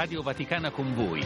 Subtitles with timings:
[0.00, 1.22] Radio Vaticana con voi.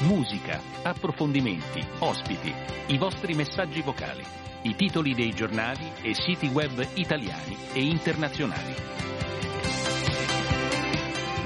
[0.00, 2.52] Musica, approfondimenti, ospiti,
[2.88, 4.24] i vostri messaggi vocali,
[4.62, 8.74] i titoli dei giornali e siti web italiani e internazionali.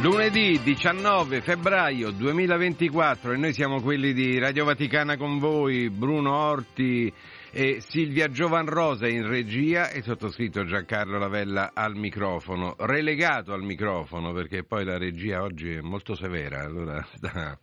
[0.00, 7.12] Lunedì 19 febbraio 2024 e noi siamo quelli di Radio Vaticana con voi, Bruno Orti
[7.56, 14.64] e Silvia Giovanrosa in regia e sottoscritto Giancarlo Lavella al microfono, relegato al microfono perché
[14.64, 17.56] poi la regia oggi è molto severa, allora sta,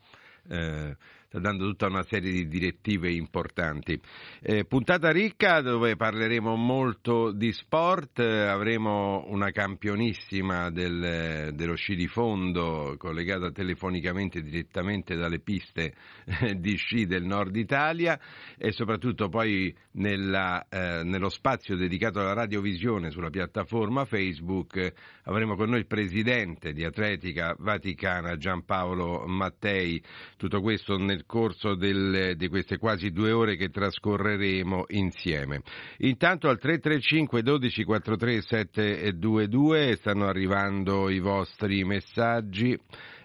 [0.48, 0.96] eh,
[1.32, 3.98] sta dando tutta una serie di direttive importanti.
[4.42, 11.96] Eh, puntata ricca dove parleremo molto di sport, eh, avremo una campionissima del, dello sci
[11.96, 15.94] di fondo collegata telefonicamente direttamente dalle piste
[16.26, 18.20] eh, di sci del nord Italia
[18.58, 24.94] e soprattutto poi nella, eh, nello spazio dedicato alla radiovisione sulla piattaforma Facebook
[25.24, 30.04] avremo con noi il presidente di Atletica Vaticana Giampaolo Mattei,
[30.36, 35.62] tutto questo nel corso del, di queste quasi due ore che trascorreremo insieme.
[36.00, 42.78] Intanto al 335 12 43 722 stanno arrivando i vostri messaggi.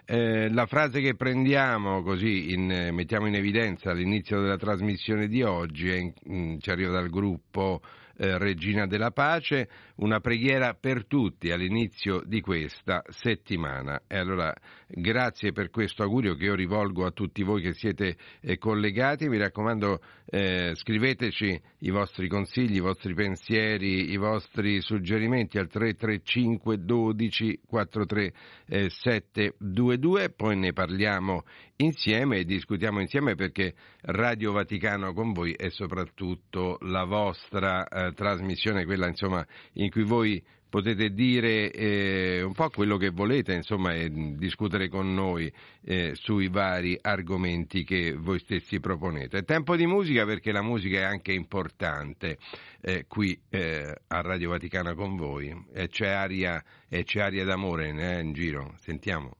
[0.09, 5.89] Eh, la frase che prendiamo così in, mettiamo in evidenza all'inizio della trasmissione di oggi
[5.89, 7.81] è, mh, ci arriva dal gruppo
[8.17, 14.01] eh, Regina della Pace, una preghiera per tutti all'inizio di questa settimana.
[14.07, 14.53] E allora
[14.87, 19.27] grazie per questo augurio che io rivolgo a tutti voi che siete eh, collegati.
[19.29, 26.83] Mi raccomando, eh, scriveteci i vostri consigli, i vostri pensieri, i vostri suggerimenti al 335
[26.83, 28.33] 12 43
[28.67, 31.43] eh, 722, poi ne parliamo
[31.77, 38.85] insieme e discutiamo insieme perché Radio Vaticano con voi è soprattutto la vostra eh, trasmissione,
[38.85, 44.09] quella insomma in cui voi potete dire eh, un po' quello che volete, insomma, e
[44.35, 45.51] discutere con noi
[45.85, 49.39] eh, sui vari argomenti che voi stessi proponete.
[49.39, 52.37] È tempo di musica perché la musica è anche importante
[52.81, 55.55] eh, qui eh, a Radio Vaticano con voi.
[55.73, 58.73] E c'è aria, e c'è aria d'amore eh, in giro.
[58.77, 59.35] Sentiamo.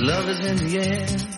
[0.00, 1.37] Love is in the air.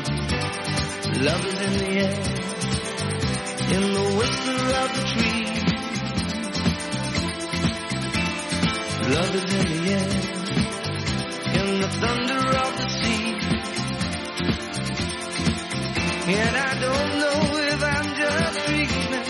[1.13, 2.17] Love is in the air,
[3.75, 5.45] in the whisper of the tree.
[9.13, 10.09] Love is in the air,
[11.59, 13.27] in the thunder of the sea.
[16.33, 19.27] And I don't know if I'm just dreaming,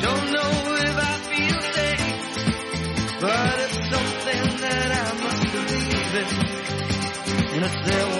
[0.00, 0.52] don't know
[0.86, 2.14] if I feel safe,
[3.20, 6.28] but it's something that I must believe in.
[7.52, 8.19] And it's there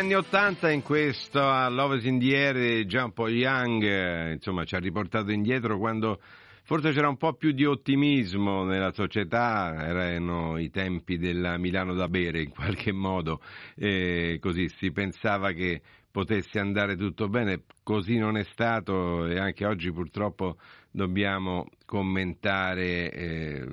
[0.00, 4.74] anni Ottanta in questo Love is in the Air Jean Paul Young, eh, insomma, ci
[4.74, 6.22] ha riportato indietro quando
[6.64, 12.08] forse c'era un po' più di ottimismo nella società, erano i tempi della Milano da
[12.08, 13.42] bere in qualche modo,
[13.76, 19.66] e così si pensava che potesse andare tutto bene, così non è stato e anche
[19.66, 20.56] oggi purtroppo
[20.90, 23.66] dobbiamo commentare eh,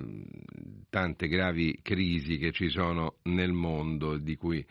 [0.89, 4.65] tante gravi crisi che ci sono nel mondo di cui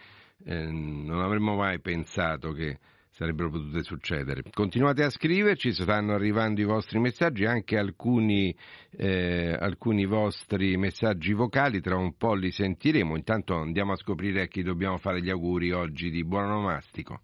[0.46, 2.78] eh, non avremmo mai pensato che
[3.10, 4.42] sarebbero potute succedere.
[4.52, 8.54] Continuate a scriverci, stanno arrivando i vostri messaggi, anche alcuni,
[8.90, 13.16] eh, alcuni vostri messaggi vocali, tra un po' li sentiremo.
[13.16, 17.20] Intanto andiamo a scoprire a chi dobbiamo fare gli auguri oggi di buon onomastico.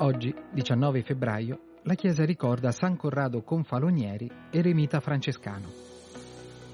[0.00, 5.97] Oggi, 19 febbraio, la Chiesa ricorda San Corrado Confalonieri, eremita francescano.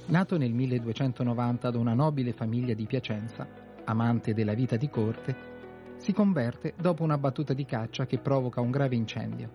[0.07, 3.47] Nato nel 1290 da una nobile famiglia di Piacenza,
[3.85, 5.53] amante della vita di corte,
[5.97, 9.51] si converte dopo una battuta di caccia che provoca un grave incendio.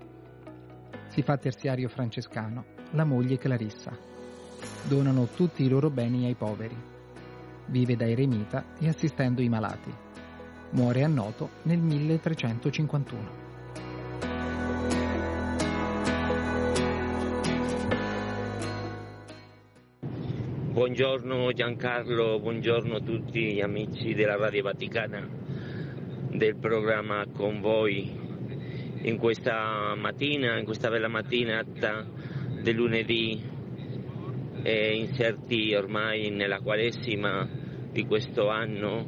[1.08, 3.92] Si fa terziario francescano, la moglie Clarissa.
[4.88, 6.98] Donano tutti i loro beni ai poveri
[7.70, 9.94] vive da eremita e assistendo i malati.
[10.72, 13.49] Muore a Noto nel 1351.
[20.80, 25.28] Buongiorno Giancarlo, buongiorno a tutti gli amici della Radio Vaticana
[26.32, 28.10] del programma Con voi.
[29.02, 32.08] In questa mattina, in questa bella mattinata
[32.62, 33.44] del lunedì
[34.64, 37.46] e inserti ormai nella Quaresima
[37.92, 39.06] di questo anno,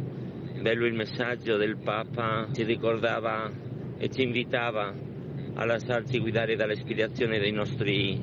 [0.60, 3.50] bello il messaggio del Papa, ci ricordava
[3.98, 4.94] e ci invitava
[5.54, 8.22] a lasciarci guidare dall'ispirazione dei nostri,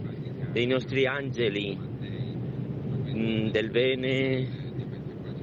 [0.53, 1.88] dei nostri angeli
[3.19, 4.49] mm, del bene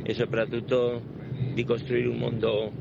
[0.04, 1.02] e soprattutto
[1.54, 2.72] di costruire un mondo,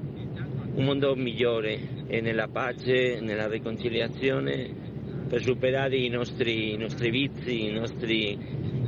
[0.75, 4.82] un mondo migliore e nella pace, nella riconciliazione
[5.29, 8.38] per superare i nostri, i nostri vizi, i nostri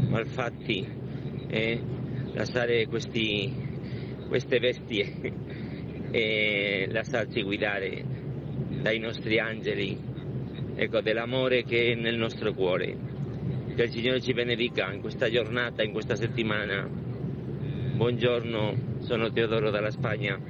[0.08, 1.04] malfatti.
[1.48, 1.94] Eh?
[2.36, 3.50] lasciare questi,
[4.28, 5.12] queste bestie
[6.12, 8.04] e lasciarci guidare
[8.82, 9.98] dai nostri angeli,
[10.74, 13.05] ecco, dell'amore che è nel nostro cuore.
[13.76, 16.88] Che il Signore ci benedica in questa giornata, in questa settimana.
[16.88, 20.40] Buongiorno, sono Teodoro dalla Spagna.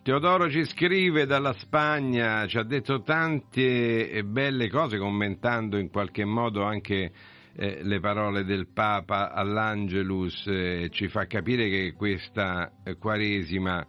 [0.00, 6.62] Teodoro ci scrive dalla Spagna, ci ha detto tante belle cose commentando in qualche modo
[6.62, 7.10] anche
[7.56, 13.84] eh, le parole del Papa all'Angelus eh, ci fa capire che questa eh, Quaresima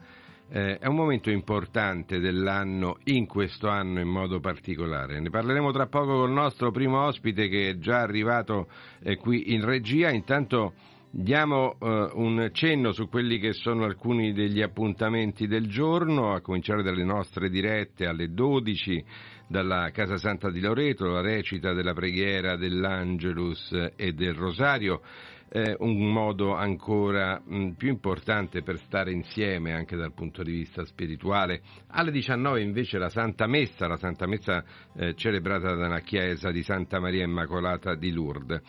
[0.50, 5.20] eh, è un momento importante dell'anno, in questo anno in modo particolare.
[5.20, 8.68] Ne parleremo tra poco con il nostro primo ospite che è già arrivato
[9.02, 10.10] eh, qui in regia.
[10.10, 10.74] Intanto
[11.18, 16.84] Diamo uh, un cenno su quelli che sono alcuni degli appuntamenti del giorno, a cominciare
[16.84, 19.06] dalle nostre dirette alle 12
[19.48, 25.04] dalla Casa Santa di Loreto, la recita della preghiera dell'Angelus e del Rosario,
[25.50, 30.86] eh, un modo ancora mh, più importante per stare insieme anche dal punto di vista
[30.86, 31.62] spirituale.
[31.88, 34.64] Alle 19 invece la Santa Messa, la Santa Messa
[34.96, 38.62] eh, celebrata dalla chiesa di Santa Maria Immacolata di Lourdes.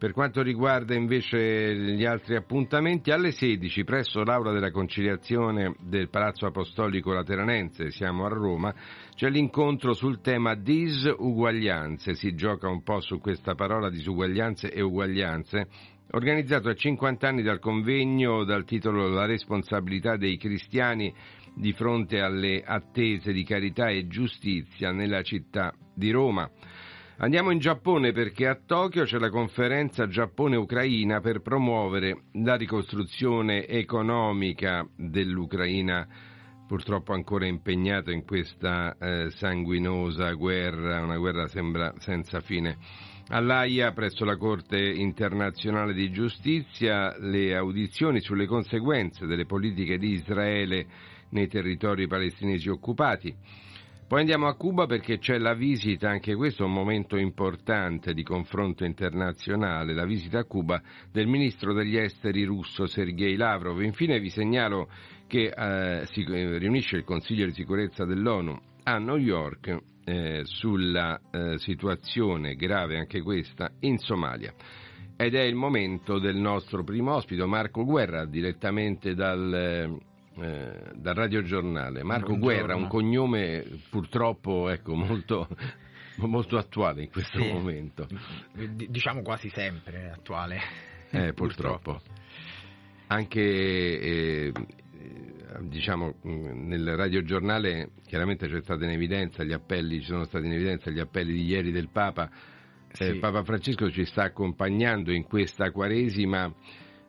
[0.00, 6.46] Per quanto riguarda invece gli altri appuntamenti, alle 16 presso l'Aula della Conciliazione del Palazzo
[6.46, 8.74] Apostolico Lateranense, siamo a Roma,
[9.14, 15.68] c'è l'incontro sul tema disuguaglianze, si gioca un po' su questa parola disuguaglianze e uguaglianze,
[16.12, 21.12] organizzato a 50 anni dal convegno dal titolo La responsabilità dei cristiani
[21.54, 26.50] di fronte alle attese di carità e giustizia nella città di Roma.
[27.18, 34.88] Andiamo in Giappone perché a Tokyo c'è la conferenza Giappone-Ucraina per promuovere la ricostruzione economica
[34.96, 36.08] dell'Ucraina
[36.70, 42.78] purtroppo ancora impegnata in questa eh, sanguinosa guerra, una guerra sembra senza fine.
[43.32, 50.84] All'AIA, presso la Corte internazionale di giustizia, le audizioni sulle conseguenze delle politiche di Israele
[51.28, 53.32] nei territori palestinesi occupati.
[54.08, 58.24] Poi andiamo a Cuba perché c'è la visita, anche questo è un momento importante di
[58.24, 60.82] confronto internazionale, la visita a Cuba
[61.12, 63.80] del ministro degli esteri russo Sergei Lavrov.
[63.80, 64.88] Infine vi segnalo
[65.28, 69.78] che eh, si riunisce il Consiglio di sicurezza dell'ONU a New York
[70.10, 74.52] eh, sulla eh, situazione grave anche questa in Somalia.
[75.16, 79.98] Ed è il momento del nostro primo ospite, Marco Guerra, direttamente dal eh,
[80.40, 82.02] eh, dal radiogiornale.
[82.02, 82.64] Marco Buongiorno.
[82.64, 85.46] Guerra, un cognome purtroppo ecco, molto,
[86.16, 87.52] molto attuale in questo sì.
[87.52, 88.06] momento.
[88.52, 90.60] Diciamo quasi sempre attuale.
[91.10, 92.00] Eh, purtroppo.
[92.00, 92.00] purtroppo.
[93.08, 94.52] anche eh,
[95.60, 100.90] diciamo, nel radiogiornale chiaramente c'è stato in evidenza gli appelli, ci sono stati in evidenza
[100.90, 102.30] gli appelli di ieri del Papa.
[102.92, 103.04] Sì.
[103.04, 106.52] Eh, Papa Francesco ci sta accompagnando in questa Quaresima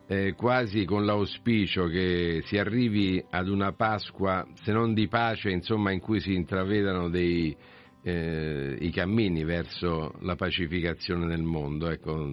[0.06, 5.90] eh, quasi con l'auspicio che si arrivi ad una Pasqua, se non di pace, insomma,
[5.90, 7.56] in cui si intravedano dei,
[8.02, 11.88] eh, i cammini verso la pacificazione del mondo.
[11.88, 12.30] Ecco,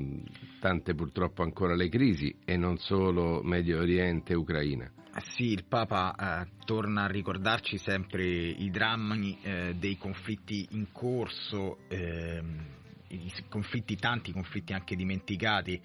[0.59, 4.91] tante purtroppo ancora le crisi e non solo Medio Oriente e Ucraina.
[5.17, 11.79] Sì, il Papa eh, torna a ricordarci sempre i drammi eh, dei conflitti in corso,
[11.87, 12.65] ehm,
[13.07, 15.81] i conflitti, tanti conflitti anche dimenticati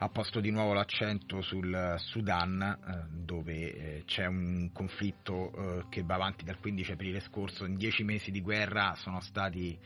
[0.00, 6.02] ha posto di nuovo l'accento sul Sudan, eh, dove eh, c'è un conflitto eh, che
[6.04, 7.64] va avanti dal 15 aprile scorso.
[7.64, 9.76] In dieci mesi di guerra sono stati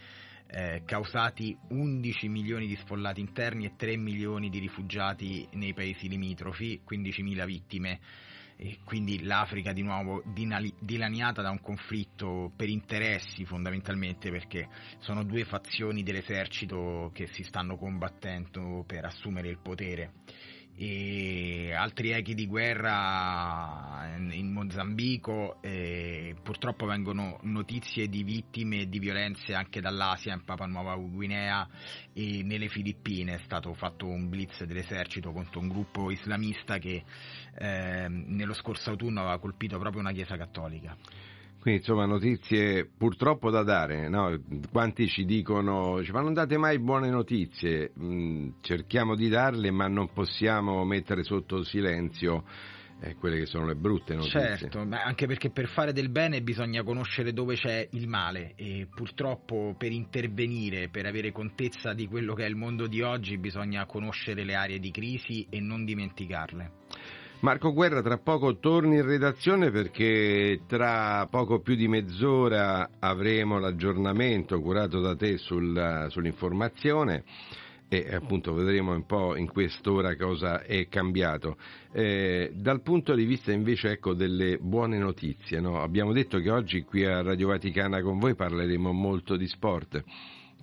[0.49, 6.83] eh, causati 11 milioni di sfollati interni e 3 milioni di rifugiati nei paesi limitrofi,
[6.87, 8.01] 15.000 vittime
[8.57, 14.69] e quindi l'Africa di nuovo dilaniata da un conflitto per interessi fondamentalmente perché
[14.99, 20.13] sono due fazioni dell'esercito che si stanno combattendo per assumere il potere
[20.75, 28.99] e altri echi di guerra in Mozambico e purtroppo vengono notizie di vittime e di
[28.99, 31.69] violenze anche dall'Asia in Papua Nuova Guinea
[32.13, 37.05] e nelle Filippine è stato fatto un blitz dell'esercito contro un gruppo islamista che
[37.59, 40.97] eh, nello scorso autunno aveva colpito proprio una chiesa cattolica.
[41.63, 44.37] Quindi insomma notizie purtroppo da dare, no?
[44.73, 50.13] quanti ci dicono ma non date mai buone notizie, mm, cerchiamo di darle ma non
[50.13, 52.43] possiamo mettere sotto silenzio
[53.01, 54.57] eh, quelle che sono le brutte notizie.
[54.57, 59.77] Certo, anche perché per fare del bene bisogna conoscere dove c'è il male e purtroppo
[59.79, 64.43] per intervenire, per avere contezza di quello che è il mondo di oggi bisogna conoscere
[64.43, 66.81] le aree di crisi e non dimenticarle.
[67.43, 74.61] Marco Guerra tra poco torni in redazione perché tra poco più di mezz'ora avremo l'aggiornamento
[74.61, 77.25] curato da te sul, sull'informazione
[77.89, 81.57] e appunto vedremo un po' in quest'ora cosa è cambiato.
[81.91, 85.83] Eh, dal punto di vista invece ecco, delle buone notizie, no?
[85.83, 90.01] abbiamo detto che oggi qui a Radio Vaticana con voi parleremo molto di sport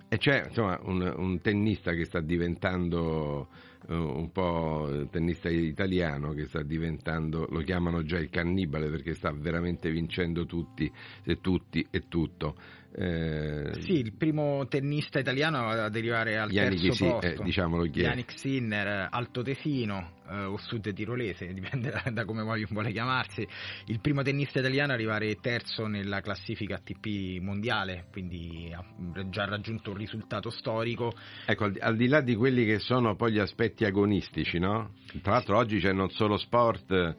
[0.08, 3.48] e c'è insomma un, un tennista che sta diventando
[3.94, 9.90] un po' tennista italiano che sta diventando, lo chiamano già il cannibale perché sta veramente
[9.90, 10.90] vincendo tutti
[11.24, 12.56] e tutti e tutto.
[12.92, 17.42] Eh, sì, il primo tennista italiano ad arrivare al Yannick terzo sì, eh, posto.
[17.42, 22.90] Eh, diciamolo chi Yannick Sinner, altoatesino eh, o sud tirolese, dipende da, da come vuole
[22.90, 23.46] chiamarsi.
[23.86, 28.84] Il primo tennista italiano ad arrivare terzo nella classifica ATP mondiale, quindi ha
[29.28, 31.12] già raggiunto un risultato storico.
[31.46, 34.94] Ecco, al, al di là di quelli che sono poi gli aspetti agonistici, no?
[35.22, 37.16] Tra l'altro oggi c'è non solo sport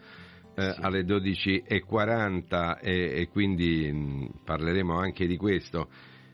[0.61, 5.87] eh, alle 12.40 e, e quindi mh, parleremo anche di questo.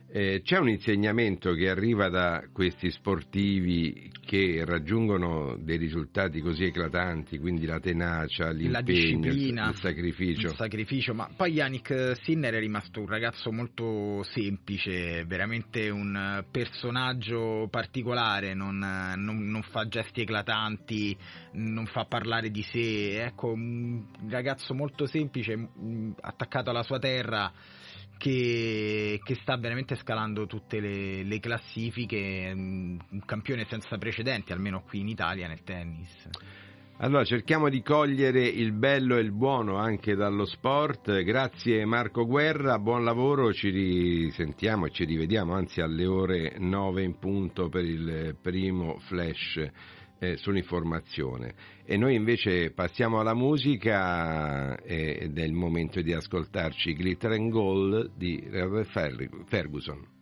[0.09, 7.37] Eh, c'è un insegnamento che arriva da questi sportivi che raggiungono dei risultati così eclatanti,
[7.37, 10.47] quindi la tenacia, l'impegno, il, sacrificio.
[10.47, 17.67] Il sacrificio, ma poi Yannick Sinner è rimasto un ragazzo molto semplice, veramente un personaggio
[17.69, 21.17] particolare, non, non, non fa gesti eclatanti,
[21.53, 25.67] non fa parlare di sé, ecco, un ragazzo molto semplice,
[26.21, 27.51] attaccato alla sua terra
[28.17, 34.99] che, che, sta veramente scalando tutte le, le, classifiche, un campione senza precedenti, almeno qui
[34.99, 36.29] in Italia nel tennis.
[36.99, 41.21] Allora cerchiamo di cogliere il bello e il buono anche dallo sport.
[41.21, 47.19] Grazie Marco Guerra, buon lavoro, ci risentiamo e ci rivediamo anzi alle ore 9 in
[47.19, 49.69] punto per il primo flash
[50.19, 51.53] eh, sull'informazione.
[51.85, 57.51] E noi invece passiamo alla musica eh, ed è il momento di ascoltarci Glitter and
[57.51, 58.43] Gold di
[59.45, 60.16] Ferguson.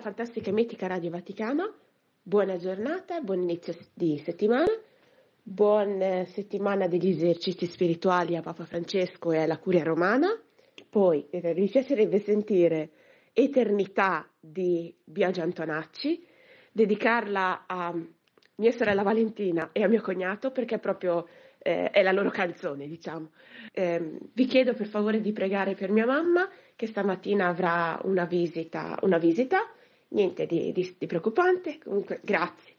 [0.00, 1.74] Buongiorno alla fantastica e mitica Radio Vaticana,
[2.22, 4.72] buona giornata, buon inizio di settimana,
[5.42, 10.28] buona settimana degli esercizi spirituali a Papa Francesco e alla Curia Romana.
[10.88, 12.90] Poi eh, mi piacerebbe sentire
[13.34, 16.26] Eternità di Biagio Antonacci,
[16.72, 17.94] dedicarla a
[18.54, 23.32] mia sorella Valentina e a mio cognato perché proprio eh, è la loro canzone, diciamo.
[23.72, 28.98] Ehm, vi chiedo per favore di pregare per mia mamma che stamattina avrà una visita,
[29.02, 29.74] una visita
[30.10, 32.74] niente di, di- di preoccupante, comunque grazie.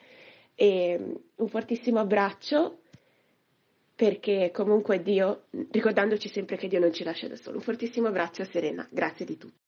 [0.55, 0.99] E
[1.35, 2.79] un fortissimo abbraccio
[3.95, 7.57] perché comunque Dio, ricordandoci sempre che Dio non ci lascia da solo.
[7.57, 9.59] Un fortissimo abbraccio a Serena, grazie di tutto.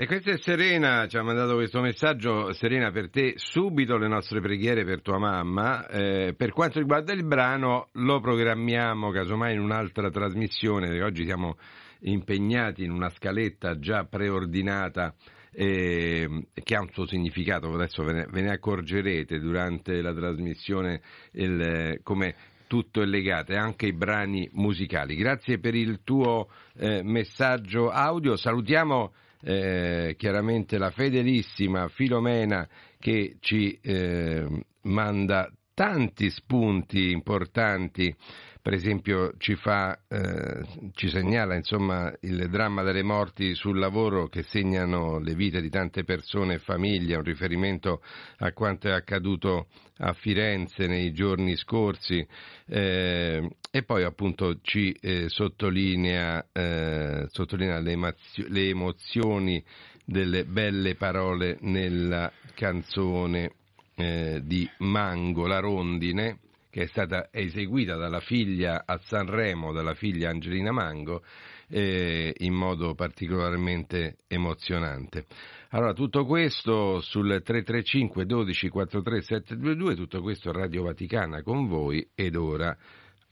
[0.00, 2.52] E questa è Serena, ci ha mandato questo messaggio.
[2.52, 5.88] Serena, per te subito le nostre preghiere per tua mamma.
[5.88, 11.58] Eh, per quanto riguarda il brano, lo programmiamo casomai in un'altra trasmissione, oggi siamo
[12.02, 15.12] impegnati in una scaletta già preordinata
[15.60, 16.28] eh,
[16.62, 21.00] che ha un suo significato, adesso ve ne, ve ne accorgerete durante la trasmissione
[21.32, 22.36] il- come
[22.68, 25.16] tutto è legato, e anche i brani musicali.
[25.16, 28.36] Grazie per il tuo eh, messaggio audio.
[28.36, 32.68] Salutiamo eh, chiaramente la fedelissima Filomena
[33.00, 34.46] che ci eh,
[34.82, 38.14] manda tanti spunti importanti.
[38.60, 44.42] Per esempio ci, fa, eh, ci segnala insomma, il dramma delle morti sul lavoro che
[44.42, 48.02] segnano le vite di tante persone e famiglie, un riferimento
[48.38, 49.68] a quanto è accaduto
[49.98, 52.26] a Firenze nei giorni scorsi.
[52.66, 59.62] Eh, e poi appunto ci eh, sottolinea, eh, sottolinea le, emazio- le emozioni
[60.04, 63.52] delle belle parole nella canzone
[63.94, 66.38] eh, di Mango, la rondine,
[66.78, 71.24] che è stata eseguita dalla figlia a Sanremo, dalla figlia Angelina Mango,
[71.68, 75.26] eh, in modo particolarmente emozionante.
[75.70, 82.36] Allora, tutto questo sul 335 12 43 722, tutto questo Radio Vaticana con voi ed
[82.36, 82.76] ora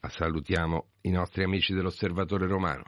[0.01, 2.83] salutiamo i nostri amici dell'Osservatore Romano.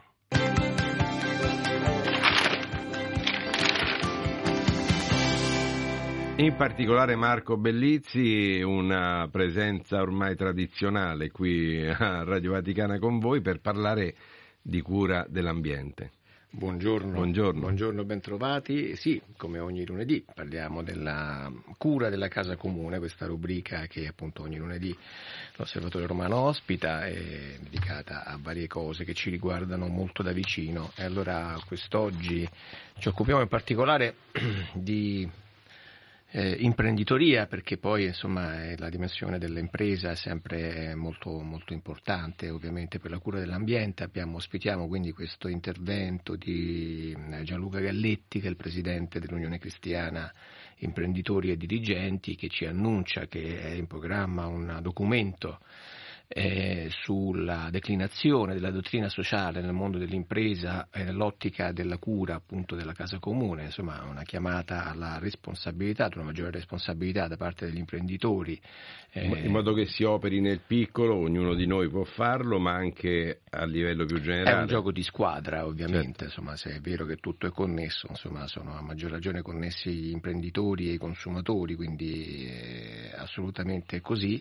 [6.39, 13.59] In particolare Marco Bellizzi, una presenza ormai tradizionale qui a Radio Vaticana con voi per
[13.59, 14.15] parlare
[14.61, 16.11] di cura dell'ambiente.
[16.49, 17.59] Buongiorno, Buongiorno.
[17.59, 18.95] buongiorno, bentrovati.
[18.95, 24.55] Sì, come ogni lunedì parliamo della cura della casa comune, questa rubrica che appunto ogni
[24.55, 24.97] lunedì
[25.57, 30.93] l'Osservatore Romano ospita, è dedicata a varie cose che ci riguardano molto da vicino.
[30.95, 32.47] E allora quest'oggi
[32.97, 34.15] ci occupiamo in particolare
[34.73, 35.29] di
[36.31, 42.99] eh, imprenditoria perché poi insomma eh, la dimensione dell'impresa è sempre molto, molto importante ovviamente
[42.99, 44.03] per la cura dell'ambiente.
[44.03, 50.31] Abbiamo, ospitiamo quindi questo intervento di eh, Gianluca Galletti che è il presidente dell'Unione Cristiana
[50.77, 55.59] Imprenditori e Dirigenti che ci annuncia che è in programma un documento
[56.31, 62.93] eh, sulla declinazione della dottrina sociale nel mondo dell'impresa e nell'ottica della cura appunto della
[62.93, 68.61] casa comune, insomma una chiamata alla responsabilità, ad una maggiore responsabilità da parte degli imprenditori.
[69.11, 73.41] eh, In modo che si operi nel piccolo, ognuno di noi può farlo, ma anche
[73.49, 74.61] a livello più È generale.
[74.61, 78.77] un gioco di squadra ovviamente, insomma, se è vero che tutto è connesso, insomma, sono
[78.77, 84.39] a maggior ragione connessi gli imprenditori e i consumatori, quindi è assolutamente così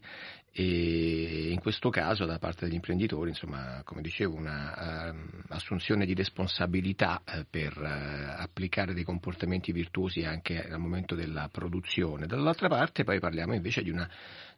[0.50, 6.14] e in questo caso da parte degli imprenditori, insomma, come dicevo, una ehm, assunzione di
[6.14, 12.26] responsabilità eh, per eh, applicare dei comportamenti virtuosi anche al momento della produzione.
[12.26, 14.04] Dall'altra parte poi parliamo invece di, una,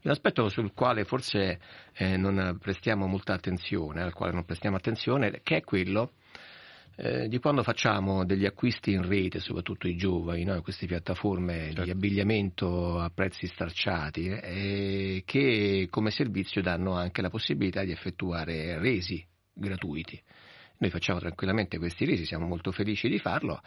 [0.00, 1.60] di un aspetto sul quale forse
[1.92, 6.12] eh, non prestiamo molta attenzione, al quale non prestiamo attenzione, che è quello
[7.02, 10.60] eh, di quando facciamo degli acquisti in rete, soprattutto i giovani, no?
[10.60, 11.84] queste piattaforme Certo.
[11.84, 18.78] di abbigliamento a prezzi stracciati, eh, che come servizio danno anche la possibilità di effettuare
[18.78, 20.20] resi gratuiti.
[20.78, 23.60] Noi facciamo tranquillamente questi resi, siamo molto felici di farlo,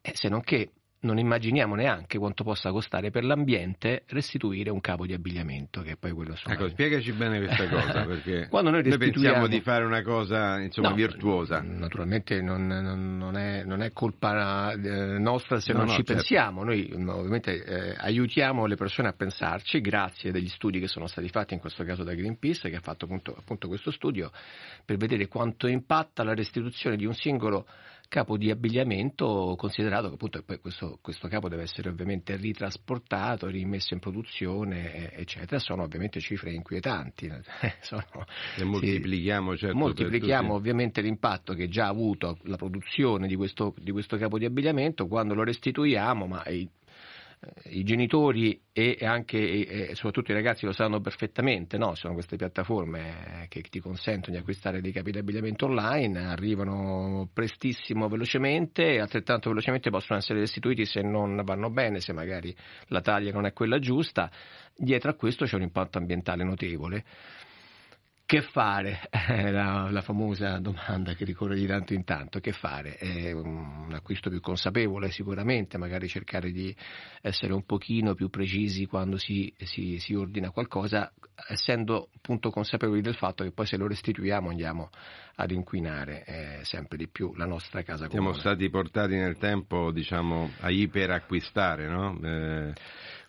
[0.00, 0.70] eh, se non che
[1.06, 5.96] non immaginiamo neanche quanto possa costare per l'ambiente restituire un capo di abbigliamento, che è
[5.96, 9.84] poi quello insomma, Ecco, spiegaci bene questa cosa, perché Quando noi pensiamo restituiamo- di fare
[9.84, 11.60] una cosa insomma No, virtuosa.
[11.62, 15.98] Naturalmente non, non- non è, non è colpa eh, nostra se No, non no, ci
[16.04, 16.12] certo.
[16.14, 21.28] pensiamo, noi ovviamente eh, aiutiamo le persone a pensarci grazie degli studi che sono stati
[21.28, 24.30] fatti in questo caso da Greenpeace che ha fatto appunto, appunto questo studio
[24.84, 27.66] per vedere quanto impatta la restituzione di un singolo
[28.08, 33.94] capo di abbigliamento considerato che appunto poi questo, questo capo deve essere ovviamente ritrasportato, rimesso
[33.94, 37.30] in produzione eccetera, sono ovviamente cifre inquietanti.
[37.80, 38.04] Sono-
[38.56, 43.90] E moltiplichiamo, certo, moltiplichiamo ovviamente l'impatto che già ha avuto la produzione di questo, di
[43.90, 46.42] questo capo di abbigliamento quando lo restituiamo, ma
[47.70, 51.94] i, genitori e anche e soprattutto i ragazzi lo sanno perfettamente, no?
[51.94, 57.28] sono queste piattaforme eh, che ti consentono di acquistare dei capi di abbigliamento online, arrivano
[57.32, 62.54] prestissimo, velocemente e altrettanto velocemente possono essere restituiti se non vanno bene, se magari
[62.88, 64.30] la taglia non è quella giusta.
[64.74, 67.04] Dietro a questo c'è un impatto ambientale notevole.
[68.26, 69.02] Che fare?
[69.08, 72.40] È la, la famosa domanda che ricorre di tanto in tanto.
[72.40, 72.96] Che fare?
[72.96, 76.74] È un acquisto più consapevole sicuramente, magari cercare di
[77.22, 81.12] essere un pochino più precisi quando si, si- si ordina qualcosa,
[81.48, 84.90] essendo appunto consapevoli del fatto che poi se lo restituiamo andiamo
[85.36, 88.40] ad inquinare eh, sempre di più la nostra casa Siamo comune.
[88.40, 92.18] stati portati nel tempo, diciamo, a iperacquistare, no?
[92.24, 92.72] Eh,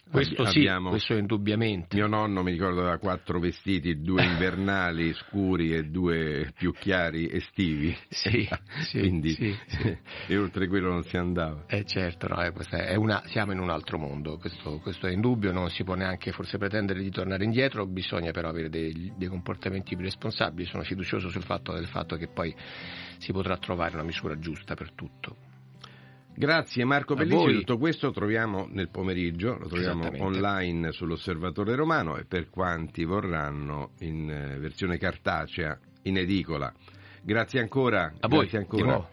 [0.09, 1.95] Questo abbi- sì, questo indubbiamente.
[1.95, 7.95] Mio nonno mi ricordo aveva quattro vestiti, due invernali scuri e due più chiari estivi.
[8.09, 8.47] Sì,
[8.81, 9.97] sì, Quindi, sì, sì.
[10.27, 11.65] e oltre quello non si andava.
[11.67, 12.51] Eh certo, no, eh,
[12.85, 16.31] è una- siamo in un altro mondo, questo, questo è indubbio, non si può neanche
[16.31, 21.29] forse pretendere di tornare indietro, bisogna però avere dei, dei comportamenti più responsabili, sono fiducioso
[21.29, 22.55] sul fatto, del fatto che poi
[23.17, 25.46] si potrà trovare una misura giusta per tutto.
[26.39, 27.55] Grazie Marco voi.
[27.55, 34.29] tutto questo troviamo nel pomeriggio, lo troviamo online sull'Osservatore Romano e per quanti vorranno in
[34.29, 36.71] eh, versione cartacea in edicola.
[37.23, 38.13] Grazie ancora.
[38.19, 39.09] A voi, grazie ancora.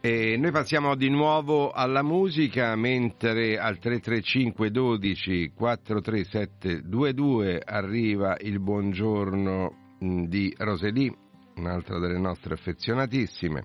[0.00, 9.96] E noi passiamo di nuovo alla musica mentre al 335 12 43722 arriva il buongiorno
[9.98, 11.12] mh, di Roseli,
[11.56, 13.64] un'altra delle nostre affezionatissime.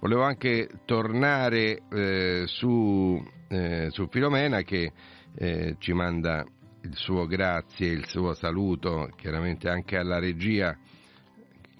[0.00, 4.92] Volevo anche tornare eh, su, eh, su Filomena che
[5.34, 6.44] eh, ci manda
[6.82, 10.76] il suo grazie, il suo saluto, chiaramente anche alla regia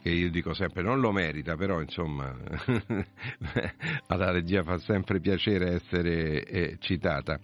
[0.02, 2.34] che io dico sempre non lo merita, però insomma
[4.08, 7.38] alla regia fa sempre piacere essere eh, citata.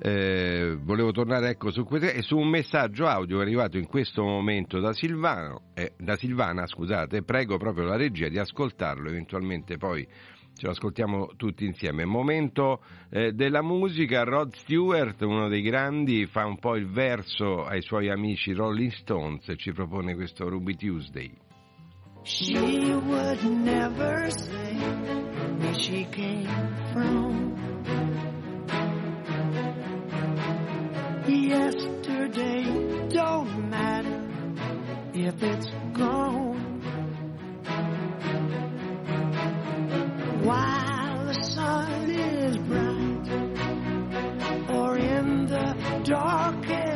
[0.00, 1.84] Eh, volevo tornare ecco, su,
[2.20, 7.56] su un messaggio audio arrivato in questo momento da, Silvano, eh, da Silvana, scusate, prego
[7.56, 10.06] proprio la regia di ascoltarlo, eventualmente poi
[10.58, 12.04] ce lo ascoltiamo tutti insieme.
[12.04, 17.82] Momento eh, della musica, Rod Stewart, uno dei grandi, fa un po' il verso ai
[17.82, 21.32] suoi amici Rolling Stones e ci propone questo Ruby Tuesday.
[22.22, 24.76] She would never say
[25.58, 26.48] where she came
[26.92, 27.47] from.
[31.28, 32.62] Yesterday
[33.10, 34.22] don't matter
[35.12, 36.80] if it's gone.
[40.42, 43.28] While the sun is bright
[44.70, 46.87] or in the darkest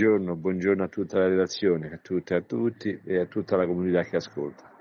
[0.00, 3.66] Buongiorno, buongiorno a tutta la redazione, a tutte e a tutti e a tutta la
[3.66, 4.72] comunità che ascolta.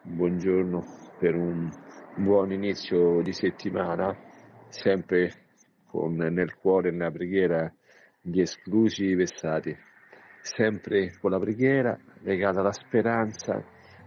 [0.00, 0.84] Buongiorno
[1.18, 1.68] per un
[2.14, 4.16] buon inizio di settimana,
[4.68, 5.32] sempre
[5.88, 7.74] con nel cuore e nella preghiera
[8.20, 9.76] gli esclusi vessati,
[10.40, 13.60] sempre con la preghiera legata alla speranza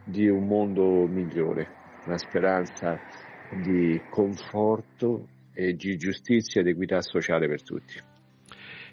[0.05, 1.67] di un mondo migliore,
[2.05, 2.97] una speranza
[3.61, 8.12] di conforto e di giustizia ed equità sociale per tutti.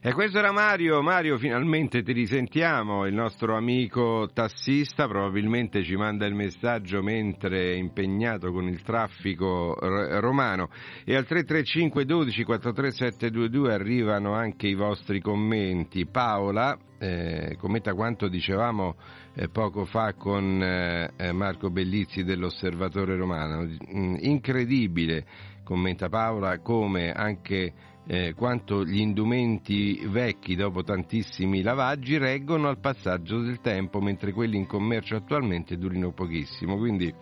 [0.02, 6.24] E questo era Mario, Mario finalmente ti risentiamo, il nostro amico tassista probabilmente ci manda
[6.24, 10.70] il messaggio mentre è impegnato con il traffico r- romano.
[11.04, 16.06] E al 335 12 43722 arrivano anche i vostri commenti.
[16.06, 18.96] Paola eh, commenta quanto dicevamo
[19.34, 25.26] eh, poco fa con eh, eh, Marco Bellizzi dell'Osservatore Romano, Mm, incredibile
[25.62, 27.72] commenta Paola come anche
[28.12, 34.56] eh, quanto gli indumenti vecchi dopo tantissimi lavaggi reggono al passaggio del tempo, mentre quelli
[34.56, 36.76] in commercio attualmente durino pochissimo.
[36.76, 37.14] Quindi,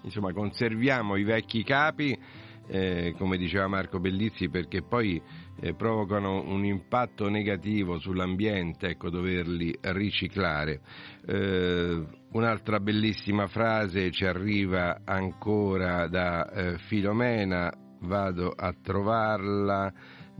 [0.00, 2.18] insomma, conserviamo i vecchi capi,
[2.68, 5.20] eh, come diceva Marco Bellizzi, perché poi
[5.60, 10.80] eh, provocano un impatto negativo sull'ambiente, ecco, doverli riciclare.
[11.26, 19.92] Eh, un'altra bellissima frase ci arriva ancora da eh, Filomena, vado a trovarla.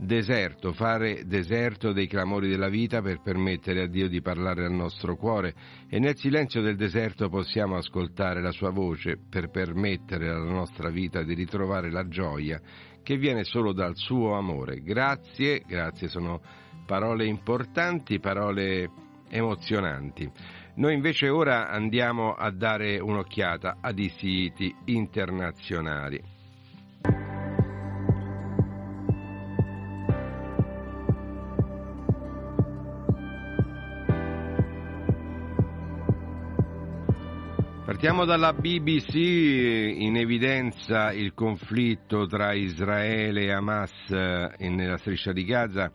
[0.03, 5.15] Deserto, fare deserto dei clamori della vita per permettere a Dio di parlare al nostro
[5.15, 5.53] cuore
[5.87, 11.21] e nel silenzio del deserto possiamo ascoltare la sua voce per permettere alla nostra vita
[11.21, 12.59] di ritrovare la gioia
[13.03, 14.81] che viene solo dal suo amore.
[14.81, 16.41] Grazie, grazie, sono
[16.87, 18.89] parole importanti, parole
[19.29, 20.27] emozionanti.
[20.77, 26.30] Noi invece ora andiamo a dare un'occhiata ad i siti internazionali.
[38.01, 45.45] Partiamo dalla BBC, in evidenza il conflitto tra Israele e Hamas eh, nella striscia di
[45.45, 45.91] Gaza.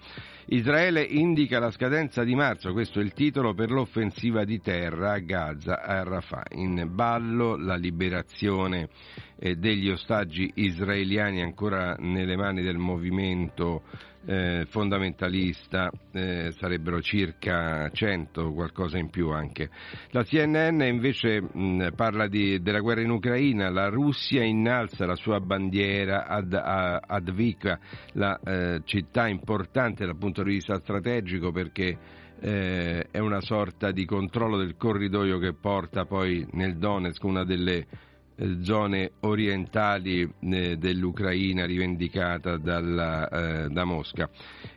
[0.48, 5.18] Israele indica la scadenza di marzo, questo è il titolo per l'offensiva di terra a
[5.18, 6.44] Gaza, a Rafah.
[6.52, 8.88] In ballo la liberazione
[9.38, 13.82] eh, degli ostaggi israeliani ancora nelle mani del movimento
[14.26, 19.70] eh, fondamentalista, eh, sarebbero circa 100, qualcosa in più anche.
[20.10, 25.40] La CNN invece mh, parla di, della guerra in Ucraina, la Russia innalza la sua
[25.40, 27.78] bandiera ad, a, ad Vika,
[28.14, 31.98] la eh, città importante dal punto di vista strategico perché
[32.40, 37.86] eh, è una sorta di controllo del corridoio che porta poi nel Donetsk, una delle
[38.36, 44.28] eh, zone orientali eh, dell'Ucraina rivendicata dalla, eh, da Mosca.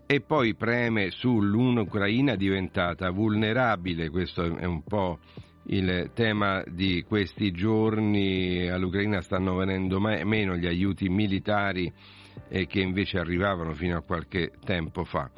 [0.06, 5.20] E poi preme sull'Ucraina diventata vulnerabile, questo è un po'
[5.72, 11.92] il tema di questi giorni, all'Ucraina stanno venendo me- meno gli aiuti militari
[12.48, 15.30] eh, che invece arrivavano fino a qualche tempo fa.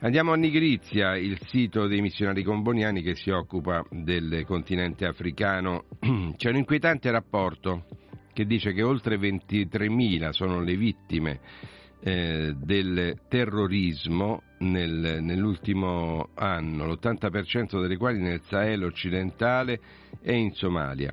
[0.00, 5.84] Andiamo a Nigrizia, il sito dei missionari comboniani che si occupa del continente africano.
[6.36, 7.86] C'è un inquietante rapporto
[8.32, 11.40] che dice che oltre 23.000 sono le vittime
[12.00, 19.80] eh, del terrorismo nel, nell'ultimo anno, l'80% delle quali nel Sahel occidentale
[20.20, 21.10] e in Somalia.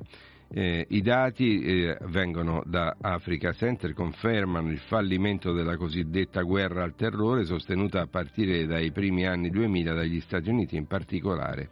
[0.54, 6.94] Eh, I dati eh, vengono da Africa Center, confermano il fallimento della cosiddetta guerra al
[6.94, 11.70] terrore sostenuta a partire dai primi anni 2000 dagli Stati Uniti, in particolare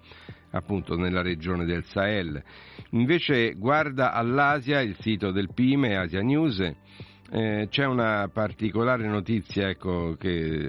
[0.52, 2.42] appunto nella regione del Sahel.
[2.92, 6.58] Invece guarda all'Asia, il sito del PIME, Asia News,
[7.32, 10.68] eh, c'è una particolare notizia ecco, che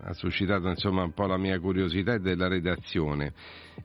[0.00, 3.32] ha suscitato insomma, un po' la mia curiosità e della redazione.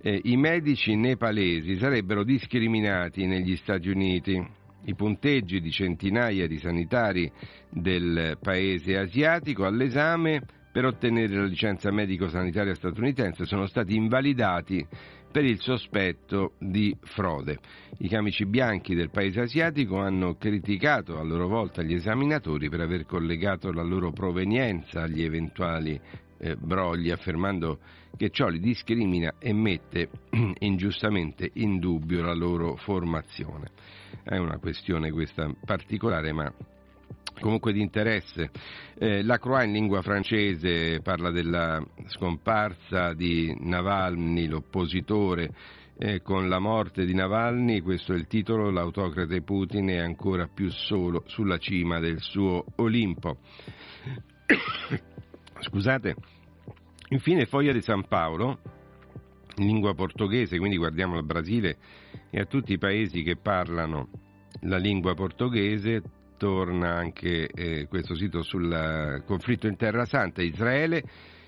[0.02, 4.62] Eh, I medici nepalesi sarebbero discriminati negli Stati Uniti.
[4.86, 7.32] I punteggi di centinaia di sanitari
[7.70, 10.42] del paese asiatico all'esame
[10.74, 14.86] per ottenere la licenza medico-sanitaria statunitense sono stati invalidati
[15.34, 17.58] per il sospetto di frode.
[17.98, 23.08] I camici bianchi del paese asiatico hanno criticato a loro volta gli esaminatori per aver
[23.08, 26.00] collegato la loro provenienza agli eventuali
[26.38, 27.80] eh, brogli, affermando
[28.16, 30.10] che ciò li discrimina e mette
[30.60, 33.72] ingiustamente in dubbio la loro formazione.
[34.22, 36.54] È una questione questa particolare, ma
[37.40, 38.52] comunque di interesse.
[38.98, 45.54] Eh, la Croix in lingua francese parla della scomparsa di Navalny, l'oppositore.
[45.96, 50.70] Eh, con la morte di Navalny, questo è il titolo, l'autocrate Putin è ancora più
[50.72, 53.38] solo sulla cima del suo Olimpo.
[55.60, 56.16] Scusate.
[57.10, 58.60] Infine Foglia di San Paolo,
[59.58, 61.78] in lingua portoghese, quindi guardiamo al Brasile
[62.32, 64.10] e a tutti i paesi che parlano
[64.62, 66.02] la lingua portoghese,
[66.44, 70.42] torna anche eh, questo sito sul conflitto in Terra Santa.
[70.42, 71.02] Israele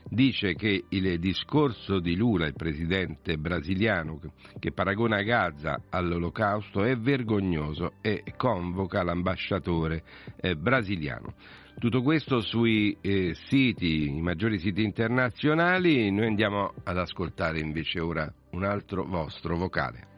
[0.10, 4.22] dice che il discorso di Lula, il presidente brasiliano,
[4.58, 10.02] che paragona Gaza all'olocausto è vergognoso e convoca l'ambasciatore
[10.38, 11.34] eh, brasiliano.
[11.78, 18.34] Tutto questo sui eh, siti, i maggiori siti internazionali, noi andiamo ad ascoltare invece ora
[18.52, 20.15] un altro vostro vocale.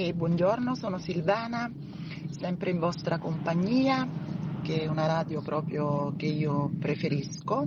[0.00, 1.68] E buongiorno, sono Silvana,
[2.30, 4.08] sempre in vostra compagnia,
[4.62, 7.66] che è una radio proprio che io preferisco.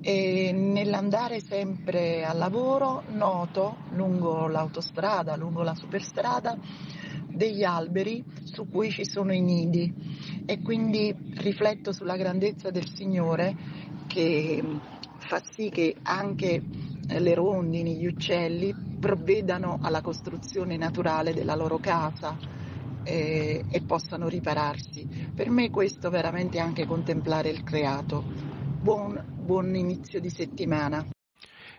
[0.00, 6.56] E nell'andare sempre al lavoro noto lungo l'autostrada, lungo la superstrada,
[7.26, 9.92] degli alberi su cui ci sono i nidi
[10.46, 13.54] e quindi rifletto sulla grandezza del Signore
[14.06, 14.62] che
[15.18, 16.62] fa sì che anche
[17.08, 22.36] le rondini, gli uccelli provvedano alla costruzione naturale della loro casa
[23.02, 25.06] eh, e possano ripararsi.
[25.34, 28.22] Per me questo veramente è anche contemplare il creato.
[28.80, 31.04] Buon, buon inizio di settimana.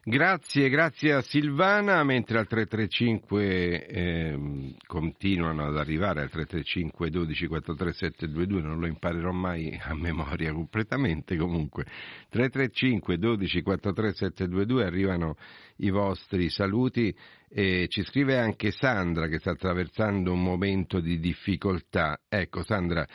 [0.01, 7.91] Grazie, grazie a Silvana, mentre al 335 eh, continuano ad arrivare al 335 12 43
[7.91, 11.83] 722, non lo imparerò mai a memoria completamente comunque.
[12.29, 15.35] 335 12 43 722 arrivano
[15.77, 17.13] i vostri saluti
[17.49, 22.21] e ci scrive anche Sandra che sta attraversando un momento di difficoltà.
[22.29, 23.05] Ecco Sandra,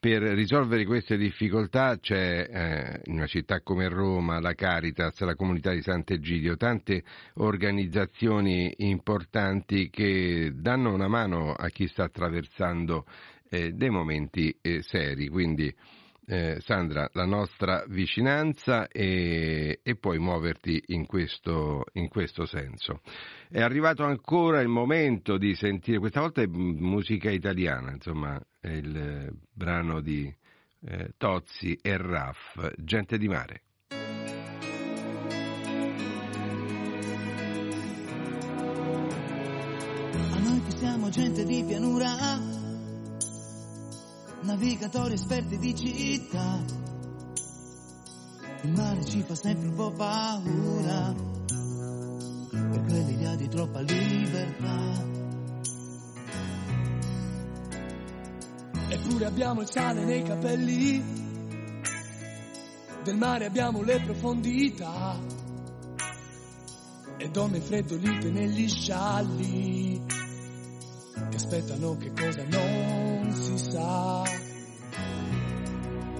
[0.00, 5.72] per risolvere queste difficoltà c'è eh, in una città come Roma la Caritas, la comunità
[5.72, 7.02] di Sant'Egidio, tante
[7.34, 13.06] organizzazioni importanti che danno una mano a chi sta attraversando
[13.50, 15.26] eh, dei momenti eh, seri.
[15.26, 15.74] Quindi
[16.30, 23.00] eh, Sandra, la nostra vicinanza e, e puoi muoverti in questo, in questo, senso.
[23.48, 29.32] È arrivato ancora il momento di sentire, questa volta è musica italiana, insomma, è il
[29.50, 30.30] brano di
[30.86, 33.62] eh, Tozzi e Raff, Gente di mare.
[40.30, 42.57] A noi che siamo gente di pianura
[44.42, 46.64] navigatori esperti di città.
[48.62, 51.14] Il mare ci fa sempre un po' paura,
[52.50, 55.06] per quell'idea di troppa libertà.
[58.88, 61.02] Eppure abbiamo il sale nei capelli,
[63.04, 65.18] del mare abbiamo le profondità,
[67.16, 70.00] e donne freddolite negli scialli,
[71.28, 74.22] che aspettano che cosa non si sa.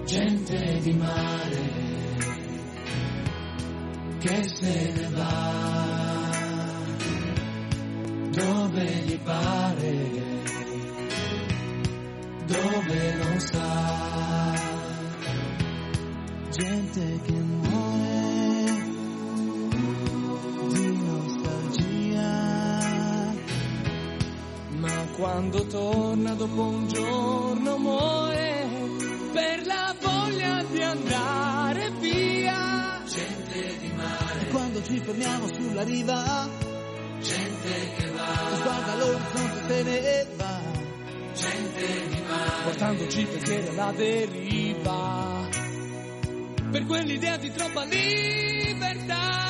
[0.05, 1.87] Gente di mare
[4.19, 6.29] che se ne va
[8.31, 10.11] dove gli pare,
[12.47, 14.57] dove non sa.
[16.51, 18.08] Gente che muore
[25.39, 28.67] quando torna dopo un giorno muore
[29.33, 33.01] per la voglia di andare via.
[33.07, 36.49] Gente di mare, Quando ci fermiamo sulla riva,
[37.21, 40.61] gente che va, sguarda l'orizzonte se ne va,
[41.35, 45.49] gente di mare, portandoci pensieri alla deriva.
[46.73, 49.48] Per quell'idea di troppa libertà.